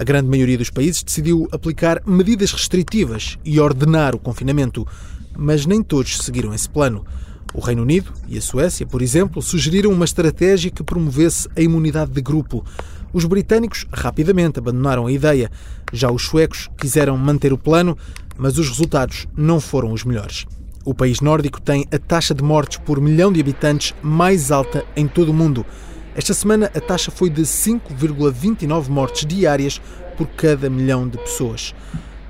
A 0.00 0.02
grande 0.02 0.30
maioria 0.30 0.56
dos 0.56 0.70
países 0.70 1.02
decidiu 1.02 1.46
aplicar 1.52 2.00
medidas 2.06 2.52
restritivas 2.52 3.36
e 3.44 3.60
ordenar 3.60 4.14
o 4.14 4.18
confinamento, 4.18 4.88
mas 5.36 5.66
nem 5.66 5.82
todos 5.82 6.16
seguiram 6.16 6.54
esse 6.54 6.70
plano. 6.70 7.04
O 7.52 7.60
Reino 7.60 7.82
Unido 7.82 8.10
e 8.26 8.38
a 8.38 8.40
Suécia, 8.40 8.86
por 8.86 9.02
exemplo, 9.02 9.42
sugeriram 9.42 9.92
uma 9.92 10.06
estratégia 10.06 10.70
que 10.70 10.82
promovesse 10.82 11.50
a 11.54 11.60
imunidade 11.60 12.12
de 12.12 12.22
grupo. 12.22 12.64
Os 13.12 13.26
britânicos 13.26 13.84
rapidamente 13.92 14.58
abandonaram 14.58 15.06
a 15.06 15.12
ideia. 15.12 15.50
Já 15.92 16.10
os 16.10 16.22
suecos 16.22 16.70
quiseram 16.78 17.18
manter 17.18 17.52
o 17.52 17.58
plano, 17.58 17.94
mas 18.38 18.56
os 18.56 18.70
resultados 18.70 19.26
não 19.36 19.60
foram 19.60 19.92
os 19.92 20.02
melhores. 20.02 20.46
O 20.82 20.94
país 20.94 21.20
nórdico 21.20 21.60
tem 21.60 21.86
a 21.92 21.98
taxa 21.98 22.34
de 22.34 22.42
mortes 22.42 22.78
por 22.78 23.02
milhão 23.02 23.30
de 23.30 23.38
habitantes 23.38 23.94
mais 24.02 24.50
alta 24.50 24.82
em 24.96 25.06
todo 25.06 25.28
o 25.28 25.34
mundo. 25.34 25.66
Esta 26.14 26.34
semana 26.34 26.70
a 26.74 26.80
taxa 26.80 27.10
foi 27.10 27.30
de 27.30 27.42
5,29 27.42 28.88
mortes 28.88 29.24
diárias 29.24 29.80
por 30.16 30.26
cada 30.26 30.68
milhão 30.68 31.08
de 31.08 31.16
pessoas. 31.18 31.72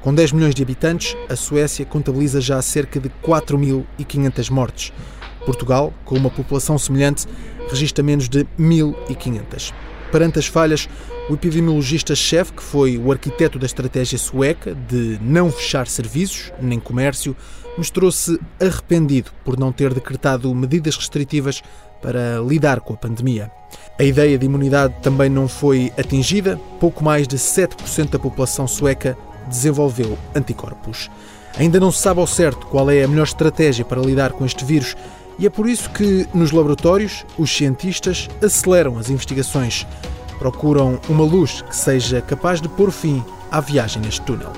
Com 0.03 0.15
10 0.15 0.33
milhões 0.33 0.55
de 0.55 0.63
habitantes, 0.63 1.17
a 1.29 1.37
Suécia 1.37 1.85
contabiliza 1.87 2.41
já 2.41 2.61
cerca 2.61 3.01
de 3.01 3.11
4.500 3.23 4.51
mortes. 4.51 4.93
Portugal, 5.47 5.95
com 6.05 6.15
uma 6.15 6.31
população 6.31 6.79
semelhante, 6.79 7.27
registra 7.71 8.05
menos 8.05 8.29
de 8.29 8.45
1.500. 8.59 9.73
Perante 10.13 10.39
as 10.39 10.47
falhas, 10.47 10.89
o 11.31 11.35
epidemiologista-chefe, 11.35 12.53
que 12.53 12.63
foi 12.63 12.99
o 12.99 13.11
arquiteto 13.11 13.59
da 13.59 13.67
estratégia 13.67 14.19
sueca 14.19 14.75
de 14.75 15.19
não 15.23 15.51
fechar 15.51 15.87
serviços 15.87 16.53
nem 16.61 16.79
comércio, 16.79 17.35
mostrou-se 17.79 18.39
arrependido 18.61 19.31
por 19.45 19.59
não 19.59 19.73
ter 19.73 19.95
decretado 19.95 20.55
medidas 20.55 20.97
restritivas 20.97 21.63
para 22.03 22.41
lidar 22.41 22.81
com 22.81 22.93
a 22.93 22.97
pandemia. 22.97 23.51
A 24.01 24.03
ideia 24.03 24.39
de 24.39 24.47
imunidade 24.47 24.95
também 25.03 25.29
não 25.29 25.47
foi 25.47 25.93
atingida, 25.99 26.59
pouco 26.81 27.05
mais 27.05 27.29
de 27.29 27.37
7% 27.37 28.09
da 28.09 28.19
população 28.19 28.67
sueca 28.67 29.15
desenvolveu 29.47 30.17
anticorpos. 30.35 31.11
Ainda 31.59 31.79
não 31.79 31.93
se 31.93 31.99
sabe 31.99 32.19
ao 32.19 32.27
certo 32.27 32.67
qual 32.67 32.91
é 32.91 33.05
a 33.05 33.07
melhor 33.07 33.25
estratégia 33.25 33.85
para 33.85 34.01
lidar 34.01 34.33
com 34.33 34.47
este 34.47 34.65
vírus 34.65 34.97
e 35.39 35.45
é 35.45 35.51
por 35.51 35.69
isso 35.69 35.91
que, 35.91 36.27
nos 36.33 36.51
laboratórios, 36.51 37.27
os 37.37 37.55
cientistas 37.55 38.27
aceleram 38.43 38.97
as 38.97 39.11
investigações. 39.11 39.87
Procuram 40.39 40.99
uma 41.07 41.25
luz 41.25 41.61
que 41.61 41.77
seja 41.77 42.23
capaz 42.23 42.59
de 42.59 42.71
pôr 42.71 42.91
fim 42.91 43.23
à 43.51 43.61
viagem 43.61 44.01
neste 44.01 44.23
túnel. 44.23 44.51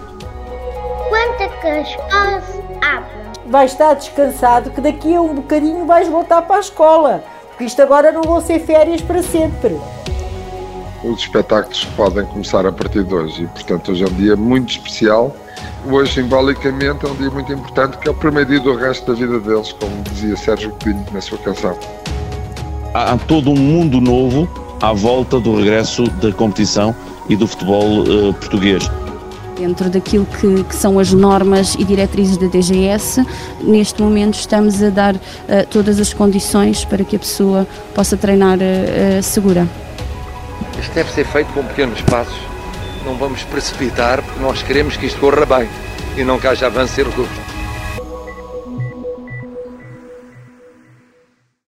Quando 1.09 1.41
é 1.41 1.49
que 1.49 1.67
as 1.67 1.89
escolas 1.89 2.45
abrem? 2.81 3.51
Vais 3.51 3.73
estar 3.73 3.95
descansado 3.95 4.71
que 4.71 4.81
daqui 4.81 5.13
a 5.13 5.21
um 5.21 5.35
bocadinho 5.35 5.85
vais 5.85 6.07
voltar 6.07 6.43
para 6.43 6.59
a 6.59 6.61
escola. 6.61 7.25
Porque 7.53 7.65
isto 7.65 7.81
agora 7.83 8.11
não 8.11 8.23
vão 8.23 8.41
ser 8.41 8.61
férias 8.61 9.01
para 9.01 9.23
sempre. 9.23 9.79
Os 11.05 11.21
espetáculos 11.21 11.85
podem 11.97 12.25
começar 12.27 12.67
a 12.67 12.73
partir 12.73 13.05
de 13.05 13.15
hoje 13.15 13.45
e, 13.45 13.47
portanto, 13.47 13.93
hoje 13.93 14.05
é 14.05 14.07
um 14.07 14.15
dia 14.15 14.37
muito 14.37 14.71
especial. 14.71 15.35
Hoje, 15.91 16.15
simbolicamente, 16.15 17.05
é 17.05 17.09
um 17.09 17.15
dia 17.15 17.31
muito 17.31 17.53
importante, 17.53 17.99
que 17.99 18.09
é 18.09 18.11
o 18.11 18.15
primeiro 18.15 18.51
dia 18.51 18.61
do 18.61 18.75
resto 18.75 19.07
da 19.07 19.19
vida 19.19 19.39
deles, 19.41 19.73
como 19.73 20.03
dizia 20.03 20.37
Sérgio 20.37 20.71
Godinho 20.71 21.05
na 21.13 21.21
sua 21.21 21.39
canção. 21.39 21.77
Há 22.95 23.17
todo 23.27 23.51
um 23.51 23.57
mundo 23.57 24.01
novo 24.01 24.49
à 24.81 24.93
volta 24.93 25.41
do 25.41 25.57
regresso 25.57 26.05
da 26.21 26.33
competição 26.33 26.95
e 27.29 27.37
do 27.37 27.47
futebol 27.47 28.03
uh, 28.03 28.35
português 28.35 28.89
dentro 29.57 29.89
daquilo 29.91 30.27
que, 30.27 30.65
que, 30.65 30.75
são 30.75 30.99
as 30.99 31.13
normas 31.13 31.75
e 31.79 31.85
diretrizes 31.85 32.37
da 32.37 32.47
DGS. 32.47 33.25
Neste 33.61 34.03
momento 34.03 34.35
estamos 34.35 34.83
a 34.83 34.91
dar 34.91 35.15
uh, 35.15 35.21
todas 35.71 36.01
as 36.01 36.13
condições 36.13 36.85
para 36.85 37.05
que 37.05 37.17
a 37.17 37.19
pessoa 37.19 37.67
possa 37.95 38.17
treinar 38.17 38.59
uh, 38.59 39.23
segura. 39.23 39.67
Isto 40.81 40.95
deve 40.95 41.11
ser 41.13 41.25
feito 41.27 41.53
com 41.53 41.63
pequenos 41.65 42.01
passos 42.03 42.53
não 43.05 43.17
vamos 43.17 43.43
precipitar, 43.45 44.23
porque 44.23 44.41
nós 44.41 44.63
queremos 44.63 44.97
que 44.97 45.07
isto 45.07 45.19
corra 45.19 45.45
bem 45.45 45.69
e 46.17 46.25
não 46.25 46.39
que 46.39 46.47
haja 46.47 46.67
avanço 46.67 47.01
e 47.01 47.05
recurso. 47.05 47.52